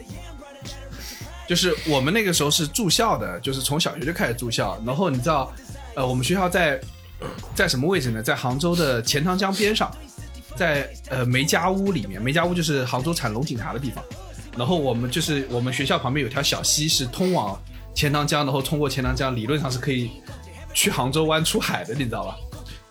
[1.49, 4.81] 就是我们那个时候是住校的，就是从小学就开始住校。
[4.87, 5.53] 然后你知道，
[5.95, 6.81] 呃，我们学校在
[7.55, 8.23] 在什么位置呢？
[8.23, 9.91] 在杭州的钱塘江边上，
[10.59, 12.21] 在呃梅家坞里面。
[12.21, 14.05] 梅家坞就是杭州产龙井茶的地方。
[14.57, 17.57] 然后我们就是我们学校旁边有条小溪，是通往
[17.95, 20.11] 钱塘江，然后通过钱塘江，理论上是可以
[20.75, 22.37] 去杭州湾出海的，你知道吧？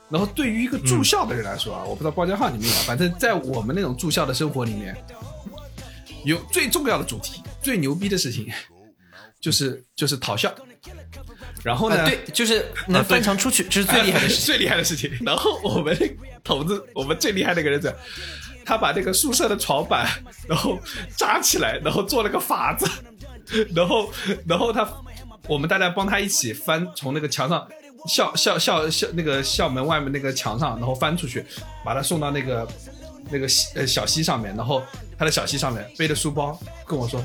[0.09, 4.95] 然后对于一个住校的人来说啊，我不知道包家浩你们有没有，反正在我们那种住校的生活里面，
[6.23, 8.47] 有最重要的主题、最牛逼的事情，
[9.41, 10.49] 就是就是讨校。
[11.63, 14.45] 然后呢，啊，对，就是能翻墙出去，这是最厉害的 事情。
[14.45, 15.11] 最厉害的事情。
[15.25, 17.93] 然后我们那个筒子，我们最厉害的一个人是，
[18.63, 20.07] 他把那个宿舍的床板，
[20.47, 20.79] 然后
[21.17, 22.89] 扎起来，然后做了个法子，
[23.75, 24.11] 然后
[24.47, 24.87] 然后他，
[25.47, 27.67] 我们大家帮他一起翻，从那个墙上
[28.07, 31.43] 校校校校那个校门外面那个墙上，然后翻出去，
[31.83, 32.67] 把他送到那个
[33.29, 34.81] 那个溪呃小溪上面，然后
[35.17, 37.21] 他的小溪上面背着书包跟我说：“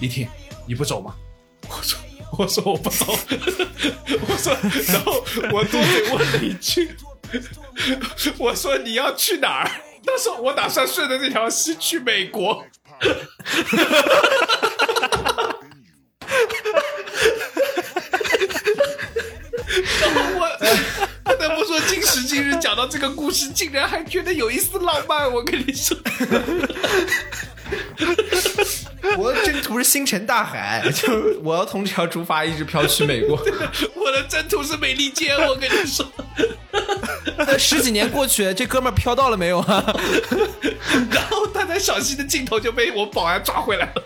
[0.00, 0.28] 李挺，
[0.66, 1.14] 你不走吗？”
[1.70, 1.98] 我说。
[2.36, 3.06] 我说我不走，
[4.28, 4.56] 我说，
[4.92, 6.90] 然后我多嘴问了一句，
[8.38, 9.70] 我说你要去哪儿？
[10.04, 12.64] 他说我打算顺着这条溪去美国。
[20.00, 20.48] 然后我
[21.24, 25.30] 不得不说，今时今日讲到这个故事，竟然还觉得有一丝浪漫。
[25.30, 25.96] 我跟你说。
[29.16, 33.36] 我的征途是星辰大海，就我要从这条竹筏一直飘去美国。
[33.94, 36.06] 我的征途是美利坚，我跟你说。
[37.38, 39.84] 那十几年过去，这哥们儿飘到了没有啊？
[41.10, 44.02] 然后他在小溪的尽头就被我保安抓回来了。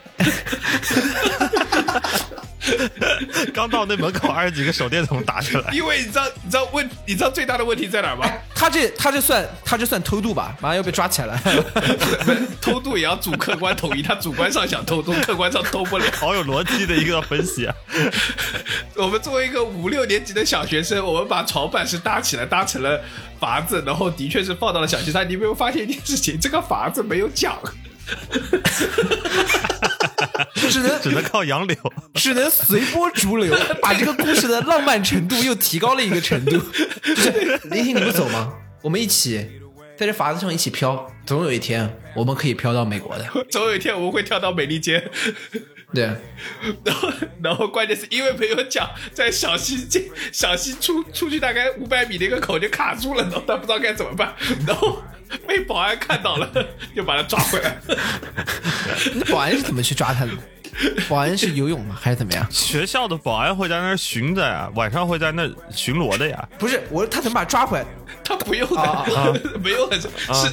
[3.53, 5.73] 刚到那门口，二十几个手电筒打出来。
[5.73, 8.31] 因为你知道，你知道问，你知道最大的问题在哪儿吗？
[8.55, 10.57] 他这他这算他这算偷渡吧？
[10.61, 11.65] 马上要被抓起来了。
[12.61, 16.05] 偷渡也要主客观统一，他主观上想偷渡，客观上偷不了。
[16.15, 17.75] 好有逻辑的一个分析啊！
[18.95, 23.03] 我们作为一个五六年级的小学生，我们把床板是搭起来，搭成了
[23.41, 25.29] 筏子，然后的确是放到了小溪上。
[25.29, 26.39] 你有没有发现一件事情？
[26.41, 27.53] 这个筏子没有桨。
[30.55, 31.77] 只能只能靠杨柳，
[32.15, 36.59] 只能随波逐流， 把这个故事的浪漫程度又提高了一个程度。
[37.05, 38.53] 就是林婷，你不走吗？
[38.83, 39.47] 我们一起
[39.97, 43.27] 在这筏子上一起飘，总有一天我们可以飘到美国的。
[43.51, 45.11] 总有一天我们会跳到美利坚。
[45.95, 46.05] 对，
[46.85, 54.35] 然后然后关键是因为没有桨，在小溪进小溪出出去大概五百米的一个口就卡住了，然后他不知道该怎么办，
[54.67, 55.03] 然后
[55.47, 56.51] 被保安看到了，
[56.97, 57.77] 就把他抓回来。
[59.15, 60.33] 那保安是怎么去抓他的？
[61.09, 61.97] 保安是游泳吗？
[62.01, 62.47] 还是怎么样？
[62.51, 66.49] 学校的保安会在那儿巡着呀，晚上会在那巡逻的呀。
[66.59, 67.87] 不是，我说他怎么把他抓回来？
[68.25, 69.05] 他不用的，啊
[69.63, 70.09] 没有很是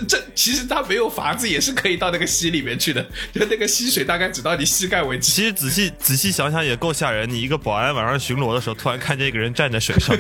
[0.08, 3.02] 这其实他没有筏子也是可以到那个溪里面去的，
[3.34, 5.32] 就那个溪水大概只到你膝盖为止。
[5.32, 7.30] 其实仔细仔细想想也够吓人。
[7.30, 10.18] 你一个保安晚上巡逻的时候，突然看见一个人站在水上，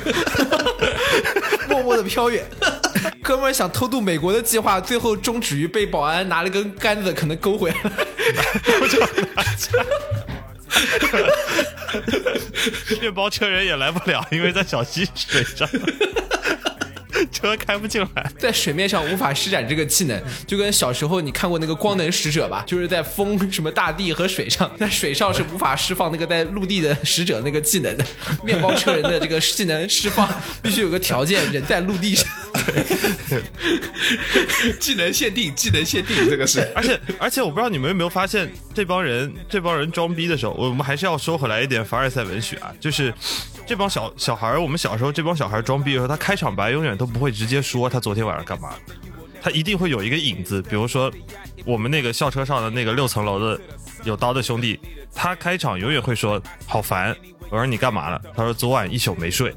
[1.67, 2.45] 默默的飘远。
[3.21, 7.91] 哥们儿想偷渡美国的计划，最后终止于被保安拿了根杆子可能勾回来了。
[13.01, 15.67] 面包车人也来不了，因为在小溪水上。
[17.31, 18.31] 车开不进来。
[18.37, 28.05] 在水面上无法施展这个技能，就跟小时候你看过那个光能使者吧，就是在风什么大地和水上，在水上是无法释放那个在陆地的使者那个技能的。
[28.43, 30.27] 面包车人的这个技能释放
[30.61, 32.27] 必须有个条件，人在陆地上。
[34.79, 36.61] 技能限定，技能限定，这个是。
[36.75, 43.13] 而且而且，我不知道你们有没有发现，这帮人这帮人装逼的时候，我们还是要说回来一点凡尔赛文学啊，就是
[43.65, 48.73] 这帮小小孩儿，我们小时候这帮小孩装逼的时候，他开场白永远都不会直接说他昨天晚上干嘛，
[49.41, 51.11] 他一定会有一个影子，比如说
[51.65, 53.59] 我们那个校车上的那个六层楼的
[54.03, 54.79] 有刀的兄弟，
[55.13, 57.15] 他开场永远会说好烦，
[57.49, 58.21] 我说你干嘛了？
[58.35, 59.55] 他说昨晚一宿没睡，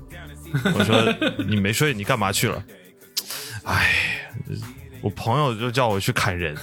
[0.74, 2.62] 我说你没睡，你干嘛去了？
[3.64, 4.30] 哎，
[5.00, 6.56] 我朋友就叫我去砍人，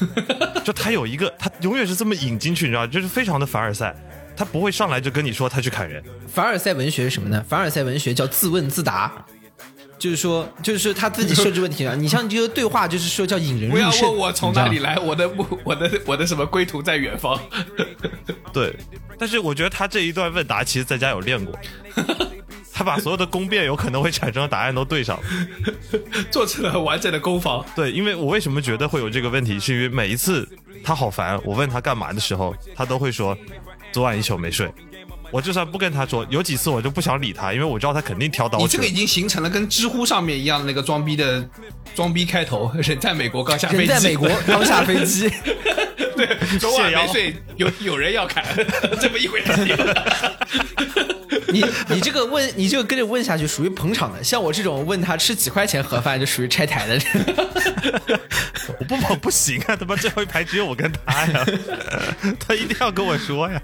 [0.64, 3.96] 就他有一个，他永远是这么引进去，你知道，就是非常的凡尔赛，
[4.36, 7.46] 他不会上来就跟你说他去砍人，凡尔赛文学是什么呢？
[7.48, 9.26] 凡尔赛文学叫自问自答。
[10.00, 11.94] 就是说，就是说他自己设置问题了。
[11.98, 14.10] 你像你这个对话，就是说叫引人不要入胜。
[14.10, 17.38] 问我从哪里来，我的目，我的我的什么归途在远方。
[18.54, 18.74] 对，
[19.20, 21.54] 但是我觉得他这一段问答，其实在家有练过，
[22.74, 25.24] 他把所有的攻辩有可能会产生的答案都对上了。
[26.32, 27.64] 做成了完整的攻防。
[27.76, 30.48] 对，因为我为什么觉得会有这个问题，是因为每一次
[30.84, 33.38] 他好烦，我问他干嘛的时候，他都会说
[33.92, 34.72] 昨晚一宿没睡。
[35.32, 41.48] 我就算不跟他说，有几次我就不想理他，因为我知道他肯定挑刀你这个已经形成了跟知乎上面一样的那个装逼的
[41.96, 45.30] 装逼开头， 人在美国刚下飞机，人在美国 刚下飞机，
[46.16, 46.28] 对，
[46.60, 48.44] 昨晚没睡，有有人要砍，
[49.00, 49.78] 这么一回事。
[51.52, 57.06] 你你这个问你这个跟着问下去属于捧场的，像我这种问他吃几块钱盒饭就属于拆台的人。
[58.78, 59.76] 我不跑不行啊！
[59.76, 61.46] 他妈最后一排只有我跟他呀，
[62.40, 63.62] 他一定要跟我说呀。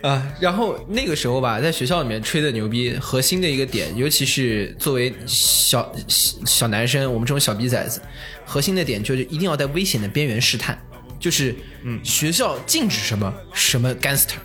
[0.00, 8.00] 啊，然后那个时候吧，在学校里面吹的牛逼，核心的一个点，尤其是作为小小小男生，我们这种小逼崽子，
[8.44, 10.78] 核心的点就是一定要在危险的边缘试探，
[11.18, 14.36] 就是嗯，学校禁止什么什么 gangster，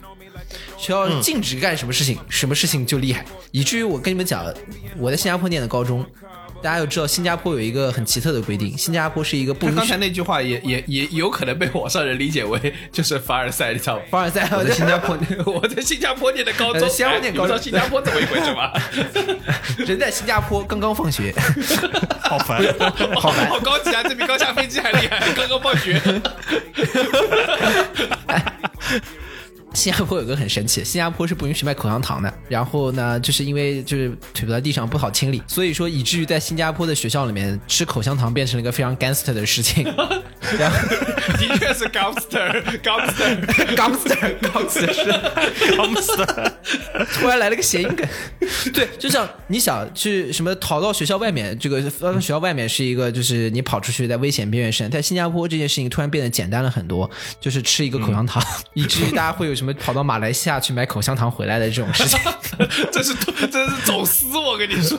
[0.78, 4.46] 学校禁止干什么事情，什么事情就厉害，以至于我跟你们讲，
[4.98, 6.06] 我在新加坡念的高中。
[6.62, 14.02] 大家要知道，新加坡有一个很奇特的规定，新加坡是一个不刚才那句话也也也有可能被网上人理解为就是凡尔赛，你知道吗？
[14.12, 14.50] 凡尔赛。
[14.52, 15.18] 我在新加坡，
[15.54, 18.72] 我在新加坡念的高中，呃新加坡念高中新加坡怎么一回事嘛？
[19.86, 21.34] 人在新加坡刚刚放学，
[22.22, 22.62] 好烦，
[23.16, 23.50] 好烦。
[23.50, 24.04] 好高级啊！
[24.04, 26.02] 这比刚下飞机还厉害，刚刚放学。
[29.74, 32.34] 新加坡有个很神奇， 新加坡是不允许卖口香糖的。
[32.48, 39.86] 然后呢，就是因为就是腿在地上不好清理，所以说以至于在新加坡的学校里面吃口香糖变成了一个非常 gangster 的事情。
[40.58, 40.78] 然后
[41.38, 43.46] 的确是 gangster，gangster。
[43.76, 46.58] gangster gangster 是他们死的。
[47.14, 48.08] 突然来了个谐音梗，
[48.74, 58.42] 对，就像你想去什么逃到学校外面，这个到学校外面是一个，就是你跑出去在危险边缘上，在新加坡这件事情突然变得简单了很多，就是吃一个口香糖，
[58.74, 62.20] 以至于大家会有什么跑到马来西亚去买口香糖回来的这种事情。
[62.92, 63.14] 这是
[63.52, 64.98] 这是走私，我跟你说。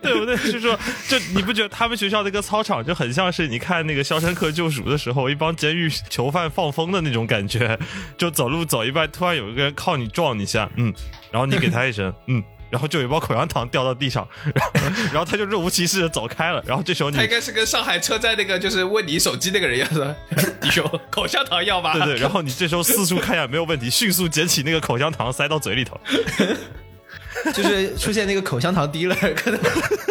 [0.00, 0.36] 对 不对？
[0.36, 0.78] 就是说，
[1.08, 7.78] 就你不觉得他们学校那个操场就很像是你看那个《肖申克救赎》的时候，一帮监狱囚犯放风的那种感觉？
[8.16, 10.92] 就走路走一半，突然有一个人靠你撞你一下，嗯，
[11.30, 12.42] 然后你给他一声，嗯。
[12.70, 16.64] 然后就有一包口香糖掉到地上，然后然后他就若无其事的走开了。
[16.66, 20.16] 然后这时候你他应该是跟上海车站那个就是问你手机那个人一样的，
[20.58, 21.92] 弟兄，口香糖要吗？
[21.92, 26.00] 对对，然后你这时候四处看一下没有问题，迅速捡起那个口香糖塞到嘴里头，
[27.52, 29.60] 就是出现那个口香糖滴了， 可能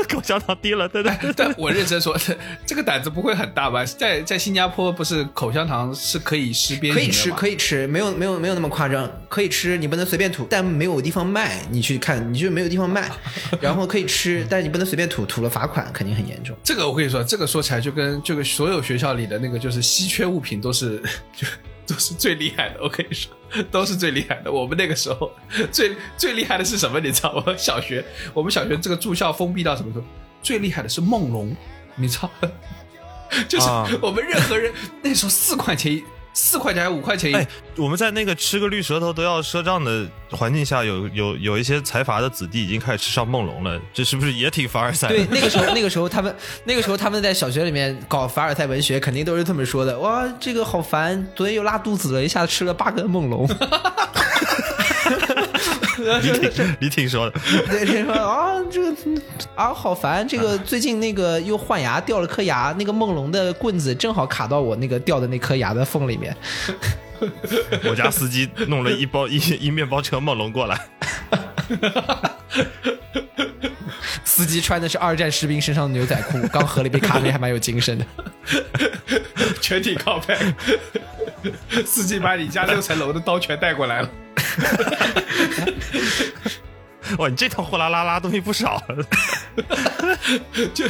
[0.10, 1.14] 口香糖滴了，对对。
[1.36, 2.18] 但我认真说，
[2.66, 3.86] 这个胆子不会很大吧？
[3.86, 13.10] 在在新加坡，不是口香糖是可以吃边可以吃，可以吃，没有没有没有那么夸张，可以吃，你不能随便吐，但没有地方卖，你去看，你就没有地方卖，
[13.60, 16.56] 然后可以吃，但是你不能随便吐，吐了罚款肯定很严重。
[16.64, 21.02] 这个我跟你说，这个说起来就跟就跟所有学校里的那个就是稀缺物品都是
[21.36, 21.48] 就
[21.92, 22.80] 都是最厉害的。
[22.82, 23.32] 我跟你说，
[23.70, 24.52] 都是最厉害的。
[24.52, 25.32] 我们那个时候
[25.72, 27.00] 最最厉害的是什么？
[27.00, 27.54] 你知道吗？
[27.58, 30.06] 小学我们小学这个住校封闭到什么时候？
[30.42, 31.56] 最厉害的是梦龙，
[31.96, 32.30] 你知道？
[33.48, 36.04] 就是啊我们任何人那时候四块钱一
[36.34, 45.16] 四块钱还是五块钱一哎，我们在那个吃个绿舌头都要赊账的环境下，有有有一些财阀的子弟已经开始吃上梦龙了，这是不是也挺凡尔赛的？
[45.16, 50.00] 对，那个时候，那个时候他们，那个时候他们在小学里面搞凡尔赛文学，肯定都是这么说的。
[50.00, 53.48] 哇，这个好烦，昨天又拉肚子了，一下子吃了八根梦龙。
[56.42, 57.40] 你挺你挺说的，
[57.70, 58.96] 对，人说啊，这个
[59.56, 66.36] 啊好烦，这个最近那个又换牙掉了颗牙，那个梦龙的棍子正好卡到我那个掉的那颗牙的缝里面。
[67.88, 70.88] 我家司机弄了一包一一面包车梦龙过来，
[74.26, 78.06] 司机穿的是二战士兵身上的牛仔裤，刚喝了一杯咖啡，还蛮有精神的。
[79.62, 80.36] 全体靠背，
[81.86, 84.10] 司机把你家六层楼的刀全带过来了。
[87.18, 88.82] 哇，你这套货拉拉拉东西不少。
[90.74, 90.88] 就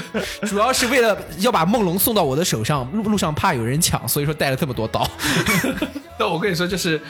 [0.47, 5.09] 主要是为了要把梦龙送到我的手上，路路上怕有人抢，所以说带了这么多刀。
[6.19, 7.01] 那我跟你说，就是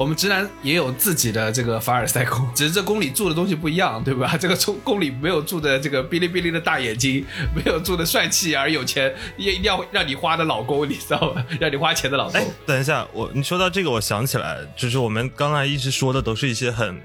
[0.00, 4.34] 我们直男也有自己的这个凡尔赛宫，只是这宫里住的东西不一样，对吧？
[4.34, 7.22] 这个宫宫里没有住的这个哔哩哔哩的大眼睛，
[7.54, 11.44] 没有住的帅气而有钱，也一定要让你花的老公，你知道吗？
[11.60, 16.98] 让你花钱的老公哎。，等一下，我你说到这个，我想起来，就是我们刚才一直说的都是一些很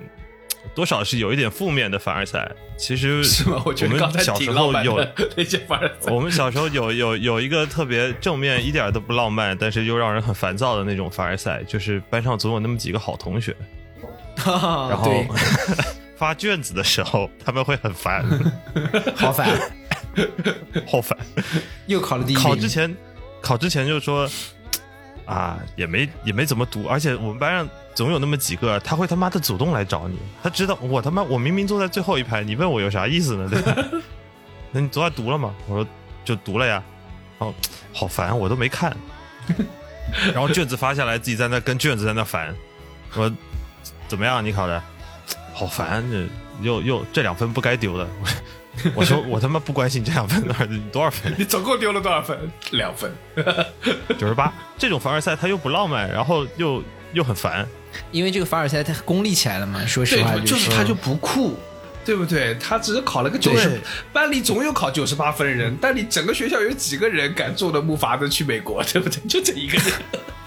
[0.76, 2.52] 多少是有一点负面的凡尔赛。
[2.78, 3.64] 其实是吗？
[3.66, 6.12] 我觉得们刚才小时挺浪候有漫的那些凡尔赛。
[6.12, 13.56] 我们小时候有有有一个特别正面，一点都不浪漫，但是又让人很烦躁的那种凡尔赛，就是班上总有那么几个好同学，
[14.46, 15.24] 然然后
[16.18, 18.26] 发卷子的时候他们会很烦，
[19.16, 19.50] 好烦，
[20.86, 21.18] 好烦。
[21.88, 22.44] 又考了第一名。
[22.44, 22.94] 考之前，
[23.42, 24.30] 考之前就说
[25.26, 33.48] 啊，也没也没怎么读，而且我们班上总有那么几个，他会他妈的主动来找你，他知道我他妈我明明坐在最后一排，你问我有啥意思呢？
[33.52, 33.76] 对吧？
[34.72, 35.54] 那你昨晚读了吗？
[35.68, 35.88] 我说
[36.24, 36.84] 就读了呀。
[37.40, 37.54] 哦，
[37.92, 38.96] 好烦，我都没看。
[40.34, 42.56] 然后卷子发下来，自己在那跟卷子在那烦。
[43.16, 43.32] 我
[44.08, 44.44] 怎么样？
[44.46, 44.82] 你考的？
[45.54, 46.28] 好烦，这
[46.62, 48.08] 又又这两分不该丢的。
[48.94, 51.34] 我说我他妈不关心这两分， 你多少分？
[51.38, 52.38] 你总共丢了多少分？
[52.72, 53.12] 两分。
[54.18, 54.52] 九十八。
[54.78, 57.68] 这种凡尔赛他又不浪漫，然后又又很烦。
[58.12, 61.58] 因为这个凡尔赛他功利起来了嘛，说实话，就是他就不酷，
[62.04, 62.54] 对不对？
[62.56, 63.80] 他只是考了个九十对，
[64.12, 69.22] 班里总有考九十八分的人，但你整个学校有几个人敢坐着木筏子去美国，对不对？
[69.30, 69.78] 就这一个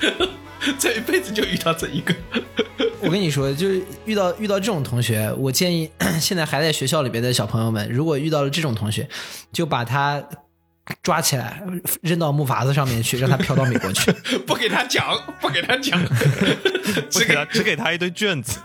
[0.03, 0.28] 人，
[0.79, 2.15] 这一辈子就遇到这一个。
[3.01, 5.89] 我跟你说，就是遇到遇到这种同学，我建议
[6.21, 9.09] 现在还在学校里边的小朋友们，如果遇到了这种同学，
[9.53, 10.23] 就把他
[11.03, 11.63] 抓起来
[12.03, 14.11] 扔到木筏子上面去， 让他飘到美国去。
[14.47, 15.05] 不给他讲，
[15.41, 16.01] 不给他讲，
[17.11, 18.59] 只给他只给他一堆卷子，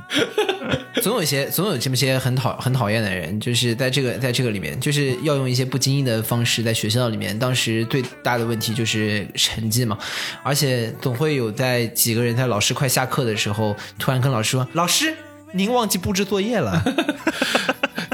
[1.02, 7.38] 总有一些总有这么些很讨很讨厌的人，就是在这个在这个里面，就是要用一些不经意的方式在学校里面。
[7.38, 9.98] 当时最大的问题就是成绩嘛，
[10.44, 15.16] 而且总会有在几个人在老师快下课的时候，突然跟老师说：“老师，
[15.54, 16.82] 您忘记布置作业了。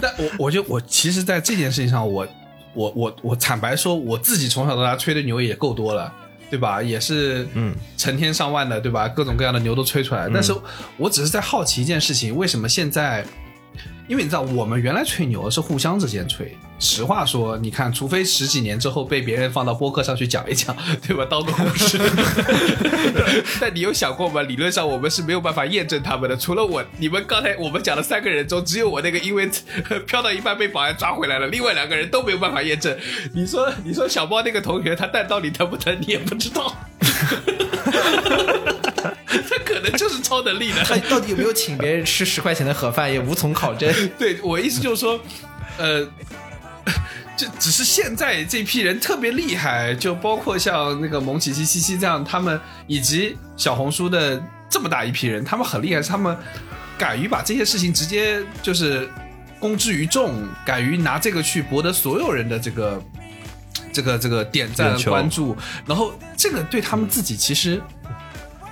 [0.01, 2.25] 但我我就我其实，在这件事情上，我
[2.73, 6.13] 我我我坦白说，我自己从小到大吹的牛也够多了，
[6.49, 6.81] 对吧？
[6.81, 9.07] 也是嗯，成千上万的，对吧？
[9.07, 10.29] 各种各样的牛都吹出来。
[10.33, 10.53] 但是
[10.97, 13.25] 我只是在好奇一件事情，为什么现在？
[14.07, 16.57] 因为你知道，我们原来吹牛是互相之间吹。
[16.79, 20.75] 实话说，你看，除非十几年之后被别人放到播客上去讲一讲，
[21.05, 21.25] 对吧？
[21.29, 21.99] 当个故事。
[23.59, 24.41] 但你有想过吗？
[24.43, 26.37] 理论上我们是没有办法验证他们的。
[26.37, 29.49] 除了我，你们刚才我们讲的三个人中，只有我那个因为
[30.07, 32.97] 飘到一半被保安抓回来了，另外两个人都没有办法验证。
[33.33, 36.73] 你说，你说小猫那个同学他弹到底疼不疼，你也不知道。
[39.49, 40.83] 他可能就是超能力”的。
[40.83, 43.93] 他到底有没有请别人吃十块钱的盒饭，也无从考证。
[44.17, 45.19] 对我意思就是说，
[45.77, 46.07] 呃，
[47.37, 56.35] 就只是现在这批人特别厉害，就包括像那个蒙奇奇、西西这样，他们以及小红书的这么大一批人，他们很厉害，他们
[56.97, 59.09] 敢于把这些事情直接就是
[59.59, 63.01] 公之于众，敢于拿这个去博得所有人的这个。
[63.91, 67.81] 这个这个点赞关注，然后这个对他们自己其实，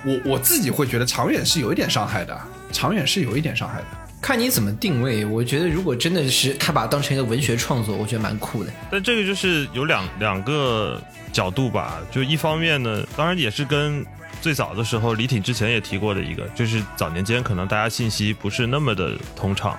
[0.04, 2.40] 我我自己会觉得长远是有一点伤害的，
[2.72, 3.86] 长远是有一点伤害的。
[4.20, 5.24] 看你怎么定位。
[5.24, 8.72] 我觉得如果真的是他把它当成一个文学创作，我觉得蛮酷的。
[8.90, 11.00] 但这个就是有两两个
[11.32, 14.04] 角度吧，就一方面呢，当然也是跟
[14.40, 19.78] 最早的时候李挺之前也提过的一个，就是早年间可能大家信息不是那么的通畅，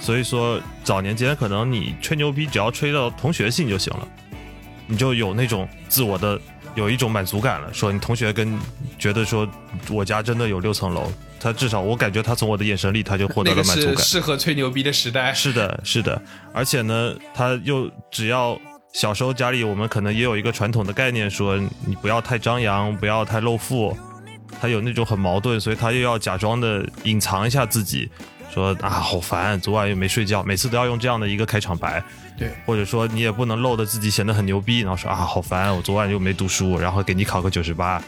[0.00, 4.08] 所以说早年间可能你吹牛逼只要吹到同学信就行了，
[4.86, 6.38] 你就有那种自我的
[6.74, 8.58] 有一种满足感了，说你同学跟
[8.98, 9.48] 觉得说
[9.90, 13.96] 我家真的有六层楼，他至少我感觉他从我的眼神里他就获得了满足感。
[13.96, 15.32] 是适合吹牛逼的时代。
[15.32, 16.20] 是的，是的，
[16.52, 18.58] 而且呢，他又只要
[18.92, 23.96] 小时候家里我们可能也有一个传统的概念，说你不要太张扬，不要太露富，
[24.60, 28.08] 他有那种很矛盾，所以他又要假装的隐藏一下自己，
[28.52, 32.02] 说啊好烦，昨晚又没睡觉，每次都要用这样的一个开场白，
[32.38, 38.02] 对，或者说你也不能露的自己显得很牛逼，然后说啊好烦，我昨晚又没读书，然后给你考个九十八，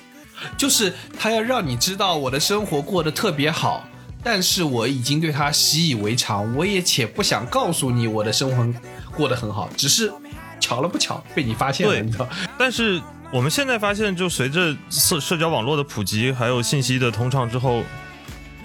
[0.56, 3.86] 就是他要让你知道我的生活过得特别好，
[4.22, 8.80] 但是我已经对他习以为常，我也且不想告诉你我的生活
[9.16, 10.12] 过得很好，只是
[10.60, 12.28] 巧了不巧被你发现了，你知道？
[12.58, 17.82] 但是我们现在发现，就随着社社交网络的普及，还有信息的通畅之后，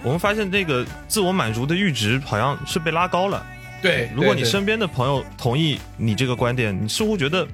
[0.02, 3.44] 我们发现这个自我满足的阈值好像是被拉高了。
[3.82, 7.46] 对，如果你身边的朋友同意你这个观点，你似乎觉得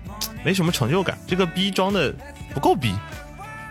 [0.44, 2.14] 没什么成就感，这个逼装的
[2.54, 2.94] 不够逼，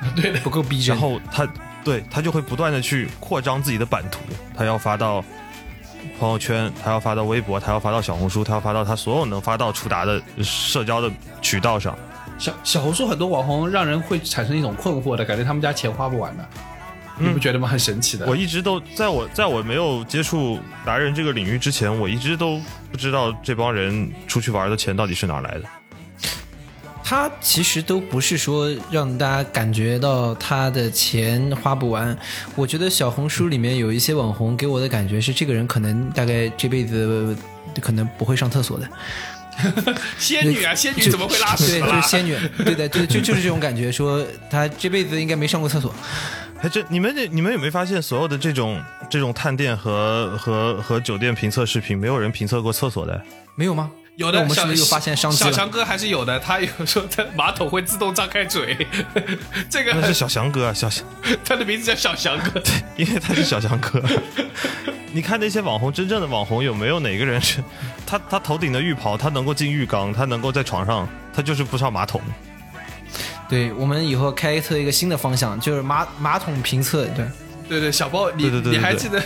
[0.15, 1.01] 对的，不够逼真然。
[1.01, 1.47] 后他
[1.83, 4.19] 对他就会不断的去扩张自己的版图，
[4.55, 5.23] 他要发到
[6.19, 11.97] 朋友圈，他要发到微博，他要发到小红书，他要发到他所有能发到触达的社交的渠道上。
[12.37, 16.45] 小小红书很多网红让人会产生一种困惑的感觉，他们家钱花不完的，
[17.17, 17.67] 你不觉得吗？
[17.67, 18.25] 很神奇的。
[18.27, 25.63] 我一直都在我在我没有接触达人这个领域之前，我一直都不知道这帮人出去玩的钱到底是哪来的。
[27.09, 32.15] 他其实都不是说让大家感觉到他的钱花不完。
[32.53, 37.35] 我觉得小红书里面有一些网红给我的感觉是，这个人可能大概这辈子
[37.81, 38.87] 可能不会上厕所的。
[40.19, 42.07] 仙女啊，仙女怎么会拉屎对，就是？
[42.07, 45.91] 仙女，对的，就就就是这种感觉，说他这辈子应该没上过厕所。
[46.61, 48.79] 哎，这，你们这你们有没有发现，所有的这种
[49.09, 53.19] 这种探店和和和酒店评测视频，没有人评测过厕所的？
[53.55, 53.89] 没有吗？
[54.19, 55.37] 有的，我们是小不是又发现商机？
[55.37, 58.85] 小强哥还是有的，他有时候他马桶会自动张开嘴，
[59.69, 61.05] 这个那是小翔哥啊，小翔，
[61.45, 62.59] 他的名字叫小翔哥。
[62.59, 64.03] 对因为他是小翔哥。
[65.13, 67.63] 你看那些网红，真正的网红有没有哪个人是
[68.05, 72.21] 他他头顶的浴袍，他能够进浴缸，他能够在床上，他就是不上马桶。
[73.47, 77.05] 对，我们以后开测一个新的方向，就是马马桶评测。
[77.05, 77.25] 对，
[77.69, 79.23] 对对，小包，你对对对对对你还记得？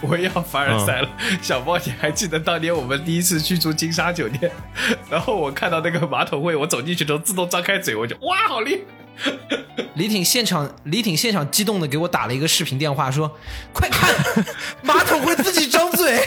[0.00, 1.08] 我要凡尔赛了，
[1.42, 4.50] 小包，你还记得当年我们第一次去住金沙酒店，
[5.10, 8.84] 然后我看到那个马桶会，我走进去之后自动张开嘴，我就哇，好厉
[9.16, 9.32] 害！
[9.94, 13.34] 李挺现场，李挺现场激动的给我打了一个视频电话，说
[13.72, 14.14] ：“快看，
[14.82, 16.20] 马桶会自己张嘴。”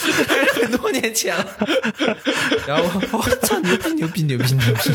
[0.00, 1.46] 还是很多年前了。
[2.66, 4.90] 然后我我操，牛逼牛逼牛逼牛逼！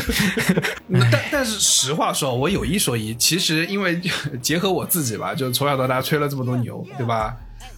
[1.10, 4.00] 但但是实话说，我有一说一，其实因为
[4.42, 7.34] 结合我自己吧，就从小到大吹了这么多牛，对吧？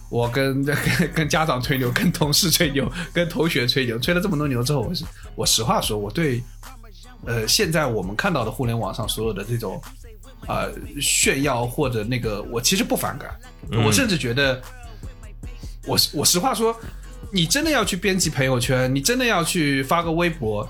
[0.09, 0.75] 我跟跟
[1.13, 5.05] 跟家长吹牛，跟同事吹牛， 跟同学吹牛，吹了这么多牛之后，我是
[5.35, 6.41] 我实话说，我对
[7.25, 9.81] 呃现在我们看到的互联网上所有的这种
[10.47, 13.29] 呃炫耀或者那个，我其实不反感，
[13.85, 14.61] 我甚至觉得，
[15.85, 16.75] 我我实话说，
[17.31, 20.67] 你真的要去编辑朋友圈，你真的要去发个微博，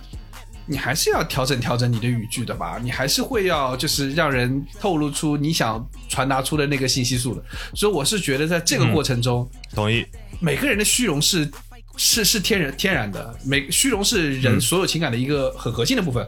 [0.69, 7.43] 你还是要调整调整你的语句的吧，你还是会要就是让人透露出你想传达出的那个信息素的。
[7.73, 10.05] 所以我是觉得在这个过程中，同意。
[10.39, 11.49] 每个人的虚荣是
[11.97, 16.25] 是是天然天然的，每虚荣是嗯人所有情感的一个很核心的部分，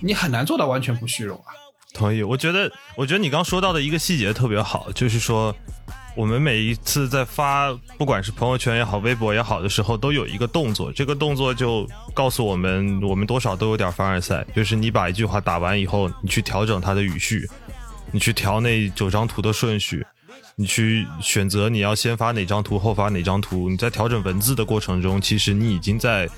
[0.00, 1.52] 你很难做到完全不虚荣啊。
[1.92, 5.54] 同意，我觉得，我觉得你刚说到的一个细节特别好，就是说，
[6.14, 17.48] 我们每一次在发，不管是朋友圈也好，微博也好的时候，都有一个动作，这个动作就告诉我们，我们多少都有点凡尔赛，就是你把一句话打完以后，你去调整它的语序，
[18.12, 20.06] 你去调那九张图的顺序。
[20.56, 23.68] 你去选择你要先发哪张图，后发哪张图。
[23.68, 26.28] 你在调整文字的过程中，其实你已经在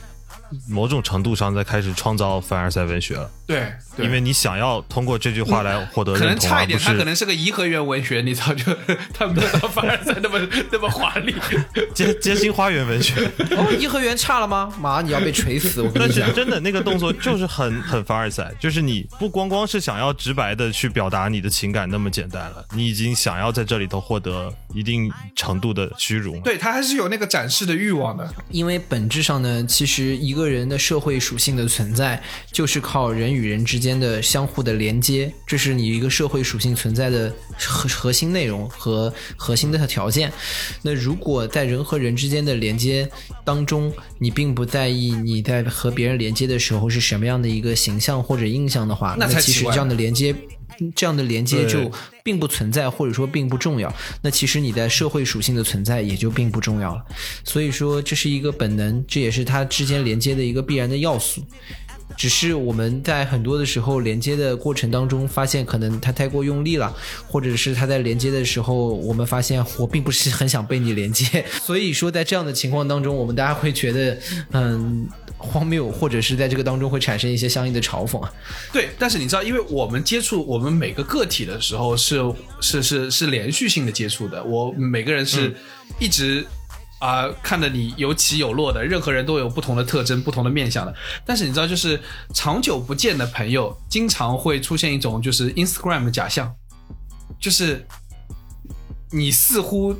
[0.68, 3.30] 某种程度上在开始创造凡尔赛文学了。
[3.46, 8.64] 对，对因为你想要通过这句话来获得可认同，能差一点，而不是他可能是个颐和园文学，你知道，就
[9.14, 10.40] 他没有到凡尔赛那么
[10.72, 11.34] 那么华丽。
[11.94, 13.14] 街街心花园文学。
[13.52, 14.72] 哦，颐和园差了吗？
[14.80, 15.80] 马上你要被锤死！
[15.80, 26.40] 我跟你讲，是真的那个动作就是很 很凡尔赛，就是你不光光是想要直白的去表达你的情感那么简单了，你已经想要在这里头获得一定程度的虚荣。
[26.40, 28.28] 对他还是有那个展示的欲望的。
[28.50, 32.22] 因为本质上呢，其实一个人的社会属性的存在，
[32.52, 40.30] 就是靠人与人之间的相互的连接，这是你一个社会属性存在的核核心内容和核心的条件。
[40.82, 43.08] 那如果在人和人之间的连接
[43.44, 50.34] 当中，你并不在意你在和别人连接的时候是什么样的一个形象或者印象的话，那其实这样的连接。
[50.94, 51.90] 这样的连接就
[52.22, 53.92] 并不存在，或者说并不重要。
[54.22, 57.04] 那其实你在社会属性的存在也就并不重要了。
[57.44, 61.42] 所以说，这是一个本能，这也是它之间连接的一个必然的要素。
[62.16, 66.94] 只是我们在很多的时候连接的过程当中，发现可能它太过用力了，
[67.26, 71.44] 或者是它在连接的时候，我们发现我并不是很想被你连接。
[71.62, 74.18] 所以说，在这样的情况当中，我们大家会觉得，
[74.52, 78.32] 嗯，荒谬，或者是在这个当中会产生一些相应的嘲讽啊。
[78.72, 82.22] 对，但是你知道，因为我们接触我们每个个体的时候是
[82.60, 85.54] 是是是连续性的接触的，我每个人是
[85.98, 86.46] 一直
[86.98, 90.94] 啊、看着你有起有落的，任何人都有不同的特征、不同的面相的。
[91.24, 92.00] 但是你知道，就是
[92.32, 96.54] 长久不见的朋友，经常会出现一种就是 Instagram 的假象，
[97.38, 97.86] 就是
[99.10, 99.94] 你似乎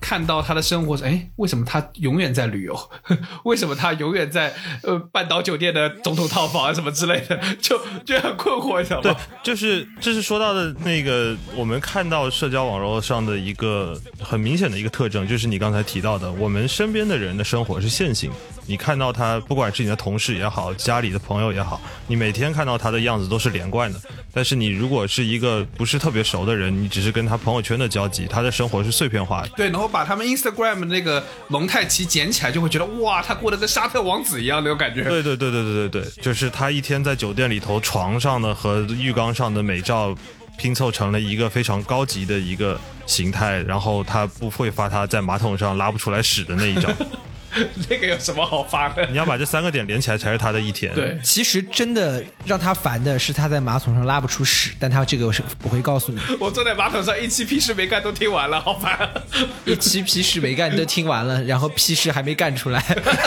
[0.00, 2.90] 看到他的生活是，哎，为什么他永远在旅游？
[3.44, 7.38] 为什么他永远在呃半岛酒店的总统套房啊什么之类的？
[7.60, 18.30] 就就很困惑，你知道对？，就是这是说到的那个，我们看到社交网络上的一个很明显的一个特征，就是你刚才提到的，我们身边的人的生活是线性。
[18.68, 23.98] 你看到他，不管是你的同事也好，家里的朋友也好，你每天看到他的样子都是连贯的。
[24.32, 29.48] 但是你如果是一个不是特别熟的人，你只是跟他朋友圈的交集，他的生活是碎片化的。
[29.56, 35.02] 对，然后把他们 Instagram 那个蒙太奇捡起来，就会觉得哇，他过得跟沙特王子一样那种感觉。
[35.02, 40.14] 对对对对对对对，就是他一天在酒店里头床上的和浴缸上的美照
[40.58, 46.94] 拼凑成了一个非常高级的一个形态，然后他不会发他在马桶上拉不出来屎的那一张。
[47.88, 49.06] 那个有什么好发的？
[49.06, 50.94] 你要把这三个点连起来才是他的一天。
[50.94, 56.20] 对，其实真的让他烦的是他在马桶上拉不出屎，但他这个是不会告诉你。
[56.38, 58.92] 我坐在马桶上一期屁事没干都听完了，好烦。
[58.94, 59.10] 啊
[59.64, 62.80] 一期屁事没干都听完了，然后屁事还没干出来，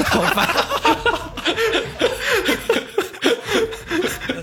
[0.05, 0.47] 好烦。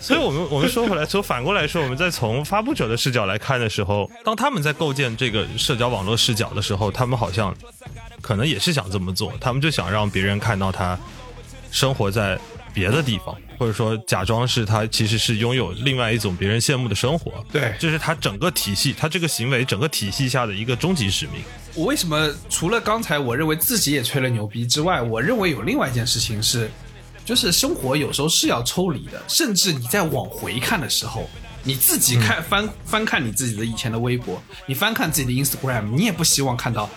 [0.00, 7.54] 所以我们我们说回来，说反过来说，我们在从发布者的视角来看的时候，当他们在构建这个社交网络视角的时候，他们好像
[8.28, 10.98] 可能也是想这么做，他们就想让别人看到他
[11.70, 12.38] 生活在
[12.74, 17.42] 别的地方，或者说假装是他其实是拥有另外一种别人羡慕的生活。
[17.50, 21.36] 对这是他整个体系，他这个行为整个体系下的一个终极使命。
[21.74, 26.70] 我为什么除了刚才我认为自己也吹了牛逼之外，我认为有另外一件事情是，
[27.24, 31.26] 就是生活有时候是要抽离的，甚至你在往回看的时候，
[31.62, 36.90] 你自己看、翻翻看你自己的以前的微博，你翻看自己的 Instagram，你也不希望看到。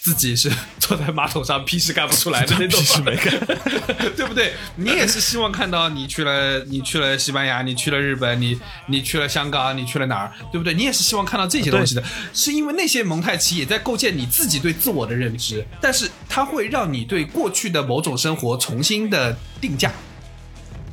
[0.00, 3.34] 自己是坐在马桶上屁事干不出来的 那种，屁事没干，
[4.16, 4.54] 对不对？
[4.76, 10.72] 你也是希望看到你去了，你去了西班牙，你去了日本，你你去了香港，你去了哪儿，对不对？
[10.72, 19.92] 你也是希望看到这些东西的，是因为那些蒙太奇也在构建你自己对自我的认知，但是它会让你对过去的某种生活重新的定价，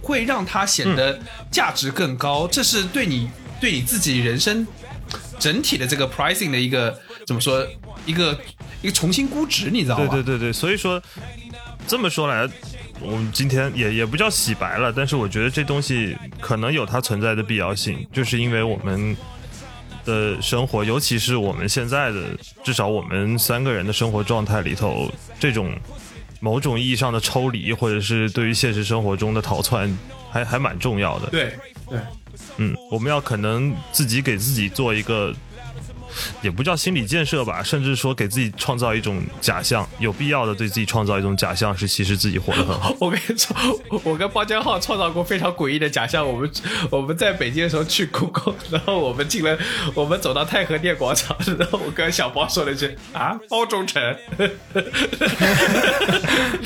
[0.01, 1.19] 会让它显得
[1.51, 3.29] 价值更高，这是对你
[3.61, 4.65] 对你自己人生
[5.39, 7.65] 整体的这个 pricing 的一个怎么说
[8.05, 8.39] 一个
[8.81, 10.07] 一个重新估值，你知道吗？
[10.11, 11.01] 对对对对，所以说
[11.87, 12.47] 这么说来，
[12.99, 19.15] 我们今天也也不叫洗白了，但是我觉得这东西可能有它存在的必要性，就是因为我们
[20.05, 22.21] 的生活，尤其是我们现在的，
[22.63, 25.75] 至少我们三个人的生活状态里头，这种
[26.39, 29.97] 某种意义上的抽离，或者是对于现实生活中的逃窜，
[30.31, 31.27] 还还蛮重要的。
[31.29, 31.53] 对
[31.89, 31.99] 对
[32.57, 35.33] 嗯，我们要可能自己给自己做一个，
[36.41, 42.95] 也不叫心理建设吧，甚至说给自己创造一种假象，有必要的对自己创造一种假象，是其实自己活得很好。
[42.99, 43.55] 我跟你说，
[44.03, 46.27] 我跟包江浩创造过非常诡异的假象。
[46.27, 46.51] 我们
[46.89, 49.57] 我们在北京的时候去故宫，然后我们进了，
[49.93, 54.01] 我们走到太和殿广场，然后我跟小包说了一句啊，包忠诚，
[54.37, 54.49] 然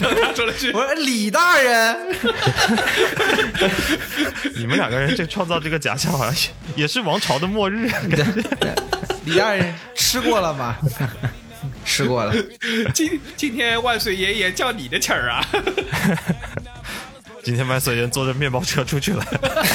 [0.03, 1.97] 后他说了句我说李大人，
[4.55, 6.33] 你们两个人这创造这个假象，好像
[6.75, 7.89] 也也是王朝的末日。
[9.29, 10.75] 李大人吃过了吗？
[11.85, 12.33] 吃过了。
[12.93, 15.45] 今今天万岁爷爷叫你的气儿啊，
[17.43, 19.23] 今天万岁爷坐着面包车出去了。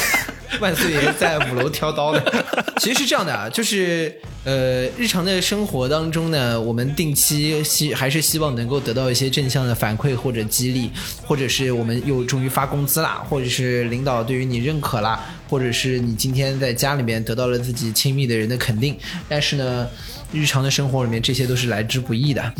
[0.60, 2.44] 万岁爷在五楼挑刀的。
[2.78, 10.90] 其实是这样的啊，就是呃，日常的生活当中呢，我们定期希还是希望能够得到一些正向的反馈或者激励，
[11.26, 18.96] 或者是我们又终于发工资啦，或者是领导对于你认可啦，或者是你今天在家里面得到了自己亲密的人的肯定。
[19.28, 19.88] 但是呢，
[20.32, 22.54] 日常的生活里面这些都是来之不易的。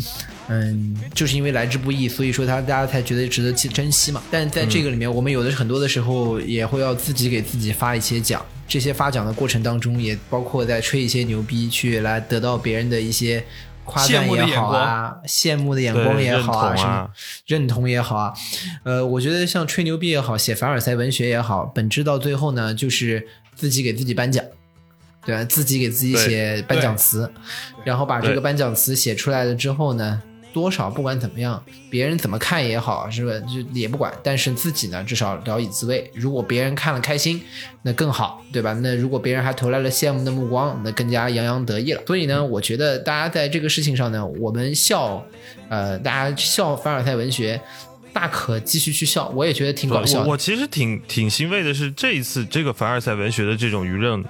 [0.47, 4.21] 嗯，就是因为来之不易，所以说他大家才觉得值得去珍惜嘛。
[4.29, 8.45] 但在这个里面，我们有的很多的时候也会要自己给自己发一些奖。
[8.67, 13.43] 这些发奖的过程当中，也包括在吹一些牛逼，去来得到别人的一些
[13.85, 17.09] 夸赞也好啊，羡慕的眼光也好啊，认同啊什么
[17.45, 18.33] 认同也好啊。
[18.83, 24.43] 呃，我觉得像吹牛逼也好，写凡尔赛文学也好，本质到最后呢，就是自己给自己颁奖。
[25.25, 25.43] 对吧？
[25.45, 27.31] 自己给自己写颁奖词，
[27.83, 30.21] 然后把这个颁奖词写出来了之后呢，
[30.55, 33.33] 多少不管怎么样，别人怎么看也好，是吧？
[33.45, 36.09] 就也不管，但是自己呢，至少聊以自慰。
[36.13, 37.43] 如果别人看了开心，
[37.81, 38.71] 那更好，对吧？
[38.81, 42.01] 那如果别人还投来了羡慕的目光，那更加洋洋得意了。
[42.07, 45.21] 所以呢，我觉得大家在这个事情上呢，我们笑，
[45.67, 47.59] 呃，大家笑凡尔赛文学。
[48.13, 54.23] 大可继续去笑，我也觉得挺搞笑我其实挺挺欣慰的是，这一次这个凡尔赛文学的这种舆论，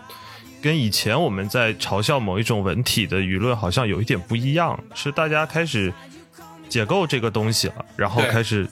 [0.60, 5.94] 跟以前我们在嘲笑某一种文体的舆论好像有一点不一样，是大家开始
[6.70, 8.68] 解构这个东西了，然后开始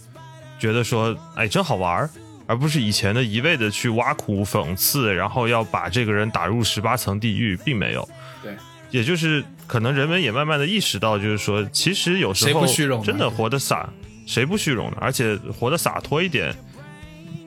[0.60, 2.10] 觉得说，哎，真好玩儿。
[2.46, 8.08] 而不是以前的一味的去挖苦、讽刺，然后要把这个人打入十八层地狱，并没有。
[8.44, 8.54] 对，
[8.91, 12.68] 也就是可能人们也慢慢的意识到，就是说，其实有时候
[13.02, 13.89] 真的活得洒，
[14.28, 14.98] 谁不虚荣呢？
[15.00, 16.54] 而且活得洒脱一点，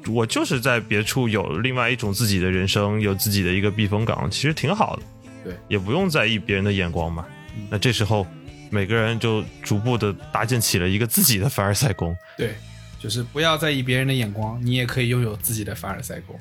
[0.08, 5.02] 我就是在别处有另外一种自己的人生，有自己的一个避风港，其实挺好的。
[5.44, 7.26] 对，也不用在意别人的眼光嘛。
[7.68, 8.26] 那这时候，
[8.70, 12.16] 每个人就逐步的搭建起了一个自己的凡尔赛宫。
[12.36, 12.54] 对，
[13.00, 16.38] 就是不要在意别人的眼光，你也可以拥有自己的凡尔赛宫。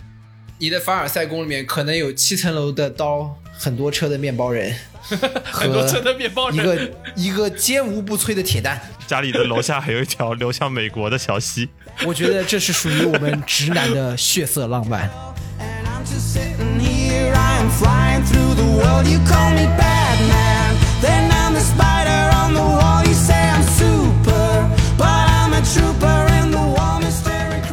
[0.58, 4.74] 你的凡尔赛宫里面可能有七层楼的刀，很多车的面包人，
[5.44, 8.82] 很多车的面包人一，个一个坚无不摧的铁蛋。
[9.06, 11.70] 家里的楼下还有一条流向美国的小溪。
[12.06, 15.10] 我觉得这是属于我们直男的血色浪漫。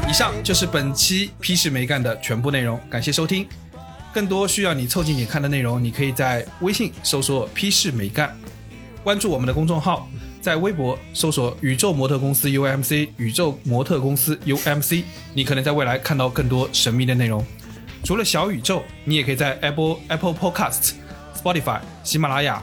[0.09, 3.47] 以上就是本期批示没干的全部内容，感谢收听。
[4.13, 8.37] 更多需要你凑近点看的内容，你可以在微信搜索“批示没干”，
[9.03, 10.07] 关注我们的公众号，
[10.41, 17.43] 在微博搜索“宇宙模特公司 UMC”，宇宙模特公司 UMC，你可能在未来看到更多神秘的内容。
[18.05, 20.91] 除了小宇宙，你也可以在 Apple Apple Podcast、
[21.43, 22.63] Spotify、喜马拉雅、